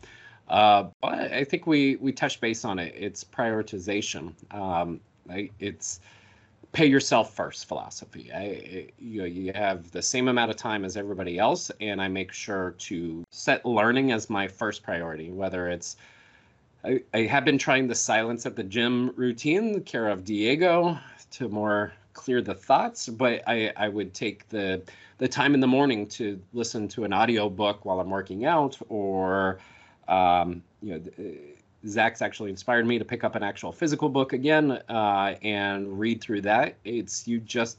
Uh, 0.49 0.85
but 1.01 1.33
I 1.33 1.45
think 1.45 1.67
we 1.67 1.97
we 1.97 2.13
touched 2.13 2.41
base 2.41 2.65
on 2.65 2.79
it. 2.79 2.95
It's 2.97 3.25
prioritization. 3.25 4.33
Um, 4.53 5.01
it's 5.59 6.01
pay 6.75 6.87
yourself 6.87 7.35
first 7.35 7.67
philosophy. 7.67 8.31
I, 8.35 8.89
you 8.99 9.21
know, 9.21 9.25
you 9.25 9.53
have 9.55 9.91
the 9.93 10.03
same 10.03 10.29
amount 10.29 10.51
of 10.51 10.57
time 10.57 10.85
as 10.85 10.97
everybody 10.97 11.39
else, 11.39 11.71
and 11.81 12.03
I 12.03 12.09
make 12.09 12.33
sure 12.33 12.73
to 12.79 13.25
set 13.31 13.65
learning 13.65 14.13
as 14.13 14.29
my 14.29 14.49
first 14.49 14.83
priority. 14.83 15.31
Whether 15.31 15.69
it's 15.69 15.97
I, 16.85 17.01
I 17.15 17.21
have 17.21 17.45
been 17.45 17.59
trying 17.59 17.87
the 17.87 17.95
silence 17.95 18.45
at 18.45 18.57
the 18.57 18.65
gym 18.65 19.13
routine, 19.17 19.83
care 19.85 20.09
of 20.09 20.25
Diego, 20.25 20.99
to 21.33 21.49
more 21.49 21.93
clear 22.13 22.43
the 22.43 22.55
thoughts, 22.55 23.09
but 23.09 23.43
I, 23.47 23.73
I 23.77 23.89
would 23.89 24.13
take 24.13 24.49
the 24.49 24.83
the 25.19 25.29
time 25.29 25.55
in 25.55 25.61
the 25.61 25.67
morning 25.69 26.09
to 26.09 26.41
listen 26.53 26.89
to 26.89 27.05
an 27.05 27.13
audio 27.13 27.49
book 27.49 27.85
while 27.85 28.01
I'm 28.01 28.11
working 28.11 28.45
out, 28.47 28.77
or 28.89 29.61
um, 30.09 30.63
you 30.83 30.99
know 30.99 31.25
Zac's 31.87 32.23
actually 32.23 32.51
inspired 32.51 32.87
me 32.87 32.99
to 32.99 33.05
pick 33.05 33.25
up 33.25 33.35
an 33.35 33.43
actual 33.43 33.73
physical 33.73 34.09
book 34.09 34.33
again 34.33 34.73
uh, 34.89 35.35
and 35.43 35.99
read 35.99 36.21
through 36.21 36.43
that. 36.43 36.77
It's 36.85 37.29
you 37.29 37.41
just 37.41 37.79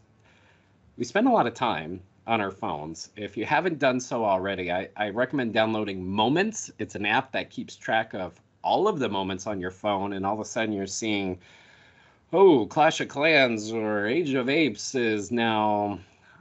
we 0.97 1.03
spend 1.03 1.27
a 1.27 1.31
lot 1.31 1.47
of 1.47 1.53
time 1.53 2.01
on 2.27 2.41
our 2.41 2.51
phones. 2.51 3.09
If 3.15 3.37
you 3.37 3.45
haven't 3.45 3.79
done 3.79 3.99
so 3.99 4.23
already, 4.25 4.71
I, 4.71 4.89
I 4.95 5.09
recommend 5.09 5.53
downloading 5.53 6.07
Moments. 6.07 6.71
It's 6.79 6.95
an 6.95 7.05
app 7.05 7.31
that 7.33 7.49
keeps 7.49 7.75
track 7.75 8.13
of 8.13 8.39
all 8.63 8.87
of 8.87 8.99
the 8.99 9.09
moments 9.09 9.45
on 9.45 9.59
your 9.59 9.71
phone, 9.71 10.13
and 10.13 10.25
all 10.25 10.33
of 10.33 10.39
a 10.39 10.45
sudden 10.45 10.73
you're 10.73 10.87
seeing, 10.87 11.37
oh, 12.33 12.65
Clash 12.65 12.99
of 13.01 13.09
Clans 13.09 13.71
or 13.71 14.07
Age 14.07 14.33
of 14.33 14.49
Apes 14.49 14.95
is 14.95 15.31
now 15.31 15.99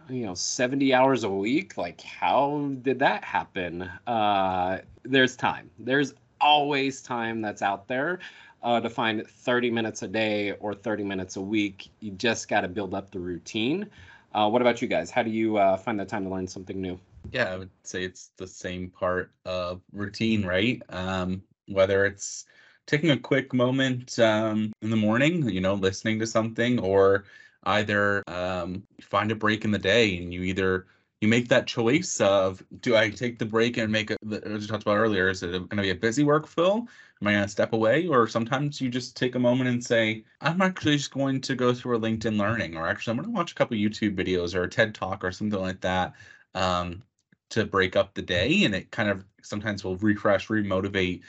you 0.09 0.27
know 0.27 0.35
70 0.35 0.93
hours 0.93 1.25
a 1.25 1.31
week 1.31 1.79
like 1.79 2.03
how 2.03 2.71
did 2.83 2.99
that 2.99 3.25
happen 3.25 3.89
uh 4.07 4.79
there's 5.03 5.35
time 5.35 5.71
there's 5.79 6.13
always 6.45 7.01
time 7.01 7.41
that's 7.41 7.63
out 7.63 7.89
there 7.89 8.21
uh, 8.63 8.81
to 8.81 8.91
find 8.91 9.27
30 9.27 9.71
minutes 9.71 10.03
a 10.03 10.09
day 10.09 10.53
or 10.61 10.75
30 10.75 11.03
minutes 11.03 11.37
a 11.37 11.41
week. 11.41 11.89
You 12.01 12.13
just 12.13 12.49
got 12.49 12.61
to 12.61 12.69
build 12.69 12.95
up 12.95 13.11
the 13.11 13.19
routine. 13.19 13.89
Uh, 14.35 14.49
what 14.51 14.61
about 14.61 14.83
you 14.83 14.89
guys? 14.89 15.11
How 15.11 15.23
do 15.23 15.31
you 15.31 15.57
uh, 15.57 15.77
find 15.79 15.99
the 15.99 16.05
time 16.05 16.25
to 16.25 16.31
learn 16.31 16.47
something 16.47 16.81
new? 16.81 17.01
Yeah, 17.33 17.53
I 17.53 17.57
would 17.57 17.71
say 17.83 18.05
it's 18.05 18.31
the 18.37 18.47
same 18.47 18.91
part 18.91 19.33
of 19.47 19.81
routine, 19.93 20.45
right? 20.45 20.83
Um, 20.91 21.43
whether 21.69 22.05
it's 22.05 22.45
taking 22.87 23.11
a 23.11 23.17
quick 23.17 23.55
moment 23.55 24.19
um, 24.19 24.73
in 24.83 24.91
the 24.91 24.97
morning, 24.97 25.49
you 25.49 25.63
know, 25.63 25.75
listening 25.75 26.19
to 26.19 26.27
something, 26.27 26.79
or 26.79 27.25
either 27.65 28.23
um, 28.29 28.83
find 29.01 29.33
a 29.33 29.35
break 29.35 29.65
in 29.65 29.71
the 29.71 29.79
day 29.79 30.19
and 30.19 30.35
you 30.35 30.43
either 30.43 30.87
you 31.21 31.29
make 31.29 31.49
that 31.49 31.67
choice 31.67 32.21
of 32.21 32.63
do 32.81 32.97
I 32.97 33.09
take 33.11 33.39
the 33.39 33.47
break 33.47 33.77
and 33.77 33.91
make 33.91 34.11
it, 34.11 34.19
as 34.23 34.63
we 34.63 34.67
talked 34.67 34.83
about 34.83 34.97
earlier, 34.97 35.29
is 35.29 35.43
it 35.43 35.53
going 35.53 35.69
to 35.69 35.83
be 35.83 35.91
a 35.91 35.95
busy 35.95 36.25
workflow? 36.25 36.87
Am 37.23 37.29
I 37.29 37.33
going 37.33 37.45
to 37.45 37.49
step 37.49 37.73
away? 37.73 38.07
Or 38.07 38.27
sometimes 38.27 38.81
you 38.81 38.91
just 38.91 39.17
take 39.17 39.35
a 39.35 39.39
moment 39.39 39.71
and 39.71 39.83
say, 39.83 40.25
I'm 40.41 40.61
actually 40.61 40.97
just 40.97 41.13
going 41.13 41.41
to 41.43 41.55
go 41.55 41.73
through 41.73 41.97
a 41.97 42.01
LinkedIn 42.01 42.37
Learning, 42.39 42.77
or 42.77 42.87
actually 42.87 43.13
I'm 43.13 43.17
going 43.19 43.29
to 43.29 43.35
watch 43.35 43.53
a 43.53 43.55
couple 43.55 43.77
YouTube 43.77 44.17
videos 44.17 44.55
or 44.55 44.65
a 44.65 44.69
TED 44.69 44.95
Talk 44.95 45.25
or 45.25 45.33
something 45.33 45.61
like 45.61 45.81
that 45.81 46.13
um, 46.55 47.03
to 47.51 47.65
break 47.65 47.97
up 47.97 48.15
the 48.15 48.23
day. 48.23 48.65
And 48.65 48.75
it 48.75 48.91
kind 48.91 49.09
of 49.09 49.25
sometimes 49.43 49.85
will 49.85 49.97
refresh, 49.97 50.49
remotivate 50.49 51.23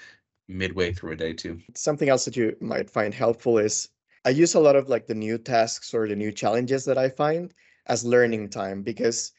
midway 0.47 0.91
through 0.91 1.13
a 1.13 1.15
day 1.15 1.33
too. 1.33 1.59
Something 1.75 2.09
else 2.09 2.25
that 2.25 2.35
you 2.35 2.55
might 2.59 2.89
find 2.89 3.13
helpful 3.13 3.57
is 3.59 3.89
I 4.25 4.29
use 4.29 4.55
a 4.55 4.59
lot 4.59 4.75
of 4.75 4.89
like 4.89 5.07
the 5.07 5.15
new 5.15 5.37
tasks 5.37 5.93
or 5.93 6.07
the 6.07 6.15
new 6.15 6.31
challenges 6.31 6.83
that 6.85 6.97
I 6.97 7.09
find 7.09 7.53
as 7.87 8.03
learning 8.03 8.49
time 8.49 8.81
because 8.81 9.31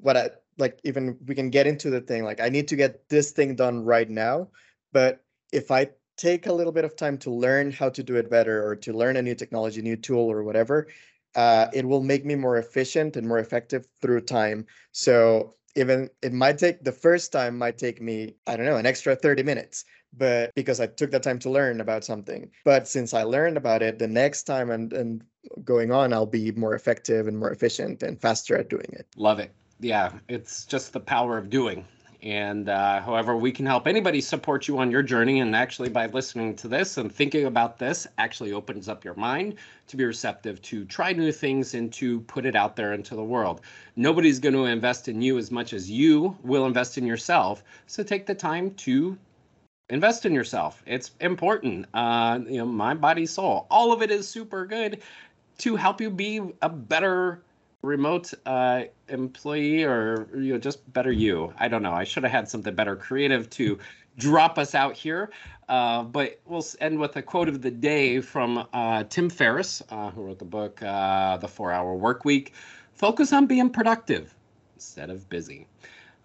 what 0.00 0.16
I 0.16 0.30
like 0.58 0.80
even 0.84 1.16
we 1.26 1.34
can 1.34 1.50
get 1.50 1.66
into 1.66 1.90
the 1.90 2.00
thing 2.00 2.24
like 2.24 2.40
I 2.40 2.48
need 2.48 2.68
to 2.68 2.76
get 2.76 3.08
this 3.08 3.30
thing 3.30 3.54
done 3.54 3.84
right 3.84 4.08
now, 4.08 4.48
but 4.92 5.24
if 5.52 5.70
I 5.70 5.90
take 6.16 6.46
a 6.46 6.52
little 6.52 6.72
bit 6.72 6.84
of 6.84 6.96
time 6.96 7.16
to 7.18 7.30
learn 7.30 7.70
how 7.70 7.88
to 7.90 8.02
do 8.02 8.16
it 8.16 8.28
better 8.28 8.66
or 8.66 8.74
to 8.76 8.92
learn 8.92 9.16
a 9.16 9.22
new 9.22 9.34
technology, 9.34 9.80
new 9.82 9.96
tool 9.96 10.30
or 10.30 10.42
whatever, 10.42 10.88
uh, 11.36 11.68
it 11.72 11.86
will 11.86 12.02
make 12.02 12.24
me 12.24 12.34
more 12.34 12.58
efficient 12.58 13.16
and 13.16 13.26
more 13.26 13.38
effective 13.38 13.86
through 14.02 14.20
time. 14.22 14.66
So 14.90 15.54
even 15.76 16.10
it 16.22 16.32
might 16.32 16.58
take 16.58 16.82
the 16.82 16.92
first 16.92 17.30
time 17.30 17.56
might 17.56 17.78
take 17.78 18.02
me, 18.02 18.34
I 18.48 18.56
don't 18.56 18.66
know, 18.66 18.76
an 18.76 18.86
extra 18.86 19.14
30 19.14 19.44
minutes 19.44 19.84
but 20.16 20.54
because 20.54 20.80
I 20.80 20.86
took 20.86 21.10
the 21.10 21.20
time 21.20 21.38
to 21.40 21.50
learn 21.50 21.80
about 21.80 22.04
something. 22.04 22.50
But 22.64 22.88
since 22.88 23.12
I 23.12 23.24
learned 23.24 23.56
about 23.56 23.82
it, 23.82 23.98
the 23.98 24.08
next 24.08 24.44
time 24.44 24.70
and 24.70 24.92
and 24.92 25.24
going 25.64 25.92
on, 25.92 26.12
I'll 26.12 26.26
be 26.26 26.52
more 26.52 26.74
effective 26.74 27.26
and 27.26 27.38
more 27.38 27.50
efficient 27.50 28.02
and 28.02 28.20
faster 28.20 28.56
at 28.56 28.68
doing 28.68 28.88
it. 28.92 29.06
Love 29.16 29.38
it. 29.38 29.52
Yeah, 29.80 30.12
it's 30.28 30.64
just 30.64 30.92
the 30.92 31.00
power 31.00 31.38
of 31.38 31.50
doing. 31.50 31.84
And 32.20 32.68
uh, 32.68 33.00
however, 33.00 33.36
we 33.36 33.52
can 33.52 33.64
help 33.64 33.86
anybody 33.86 34.20
support 34.20 34.66
you 34.66 34.78
on 34.78 34.90
your 34.90 35.04
journey. 35.04 35.38
And 35.38 35.54
actually, 35.54 35.88
by 35.88 36.06
listening 36.06 36.56
to 36.56 36.66
this 36.66 36.96
and 36.96 37.14
thinking 37.14 37.46
about 37.46 37.78
this, 37.78 38.08
actually 38.18 38.52
opens 38.52 38.88
up 38.88 39.04
your 39.04 39.14
mind 39.14 39.54
to 39.86 39.96
be 39.96 40.04
receptive 40.04 40.60
to 40.62 40.84
try 40.84 41.12
new 41.12 41.30
things 41.30 41.74
and 41.74 41.92
to 41.92 42.20
put 42.22 42.44
it 42.44 42.56
out 42.56 42.74
there 42.74 42.92
into 42.92 43.14
the 43.14 43.22
world. 43.22 43.60
Nobody's 43.94 44.40
going 44.40 44.54
to 44.54 44.64
invest 44.64 45.06
in 45.06 45.22
you 45.22 45.38
as 45.38 45.52
much 45.52 45.72
as 45.72 45.88
you 45.88 46.36
will 46.42 46.66
invest 46.66 46.98
in 46.98 47.06
yourself. 47.06 47.62
So 47.86 48.02
take 48.02 48.26
the 48.26 48.34
time 48.34 48.72
to 48.74 49.16
invest 49.88 50.26
in 50.26 50.34
yourself. 50.34 50.82
It's 50.86 51.12
important. 51.20 51.86
Uh, 51.94 52.40
you 52.48 52.58
know, 52.58 52.66
mind, 52.66 53.00
body, 53.00 53.26
soul. 53.26 53.68
All 53.70 53.92
of 53.92 54.02
it 54.02 54.10
is 54.10 54.26
super 54.26 54.66
good 54.66 55.02
to 55.58 55.76
help 55.76 56.00
you 56.00 56.10
be 56.10 56.40
a 56.62 56.68
better 56.68 57.42
remote 57.82 58.32
uh, 58.44 58.82
employee 59.08 59.84
or 59.84 60.28
you 60.34 60.52
know 60.52 60.58
just 60.58 60.90
better 60.92 61.12
you. 61.12 61.52
I 61.58 61.68
don't 61.68 61.82
know. 61.82 61.92
I 61.92 62.04
should 62.04 62.22
have 62.24 62.32
had 62.32 62.48
something 62.48 62.74
better 62.74 62.96
creative 62.96 63.48
to 63.50 63.78
drop 64.16 64.58
us 64.58 64.74
out 64.74 64.94
here. 64.94 65.30
Uh, 65.68 66.02
but 66.02 66.40
we'll 66.46 66.64
end 66.80 66.98
with 66.98 67.16
a 67.16 67.22
quote 67.22 67.48
of 67.48 67.62
the 67.62 67.70
day 67.70 68.20
from 68.20 68.66
uh, 68.72 69.04
tim 69.04 69.30
ferriss 69.30 69.82
uh, 69.90 70.10
who 70.10 70.22
wrote 70.22 70.38
the 70.38 70.44
book 70.44 70.82
uh, 70.82 71.36
the 71.36 71.48
four 71.48 71.72
hour 71.72 71.94
work 71.94 72.24
week. 72.24 72.54
Focus 72.92 73.32
on 73.32 73.46
being 73.46 73.70
productive 73.70 74.34
instead 74.74 75.10
of 75.10 75.28
busy. 75.28 75.66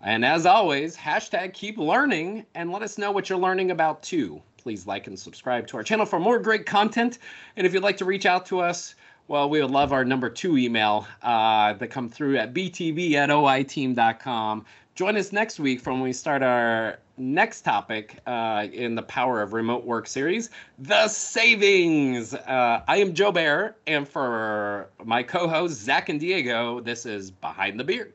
And 0.01 0.25
as 0.25 0.45
always 0.45 0.97
hashtag 0.97 1.53
keep 1.53 1.77
learning 1.77 2.45
and 2.55 2.71
let 2.71 2.81
us 2.81 2.97
know 2.97 3.11
what 3.11 3.29
you're 3.29 3.39
learning 3.39 3.71
about 3.71 4.01
too. 4.01 4.41
Please 4.57 4.87
like 4.87 5.07
and 5.07 5.19
subscribe 5.19 5.67
to 5.67 5.77
our 5.77 5.83
channel 5.83 6.05
for 6.05 6.19
more 6.19 6.39
great 6.39 6.65
content. 6.65 7.19
And 7.57 7.67
if 7.67 7.73
you'd 7.73 7.83
like 7.83 7.97
to 7.97 8.05
reach 8.05 8.25
out 8.25 8.45
to 8.47 8.59
us 8.59 8.95
well, 9.27 9.49
we 9.49 9.61
would 9.61 9.71
love 9.71 9.93
our 9.93 10.03
number 10.03 10.29
two 10.29 10.57
email 10.57 11.07
uh, 11.21 11.73
that 11.73 11.87
come 11.87 12.09
through 12.09 12.37
at 12.37 12.53
btb 12.53 13.13
at 13.13 13.29
oiteam.com. 13.29 14.65
Join 14.95 15.17
us 15.17 15.31
next 15.31 15.59
week 15.59 15.79
from 15.79 15.95
when 15.95 16.03
we 16.03 16.13
start 16.13 16.43
our 16.43 16.99
next 17.17 17.61
topic 17.61 18.19
uh, 18.27 18.67
in 18.71 18.95
the 18.95 19.01
Power 19.01 19.41
of 19.41 19.53
Remote 19.53 19.85
Work 19.85 20.07
series, 20.07 20.49
the 20.77 21.07
savings. 21.07 22.33
Uh, 22.33 22.83
I 22.87 22.97
am 22.97 23.13
Joe 23.13 23.31
Bear, 23.31 23.75
and 23.87 24.07
for 24.07 24.89
my 25.03 25.23
co 25.23 25.47
hosts, 25.47 25.81
Zac 25.81 26.09
and 26.09 26.19
Diego, 26.19 26.79
this 26.79 27.05
is 27.05 27.31
Behind 27.31 27.79
the 27.79 27.83
Beard. 27.83 28.13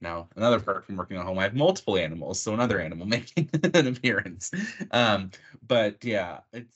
Now, 0.00 0.28
another 0.36 0.60
perk 0.60 0.86
from 0.86 0.96
working 0.96 1.16
at 1.16 1.24
home, 1.24 1.38
I 1.38 1.42
have 1.42 1.54
multiple 1.54 1.96
animals, 1.96 2.40
so 2.40 2.54
another 2.54 2.80
animal 2.80 3.06
making 3.08 3.50
an 3.74 3.86
appearance. 3.88 4.52
Um, 4.92 5.30
but 5.66 6.04
yeah, 6.04 6.38
it's 6.52 6.72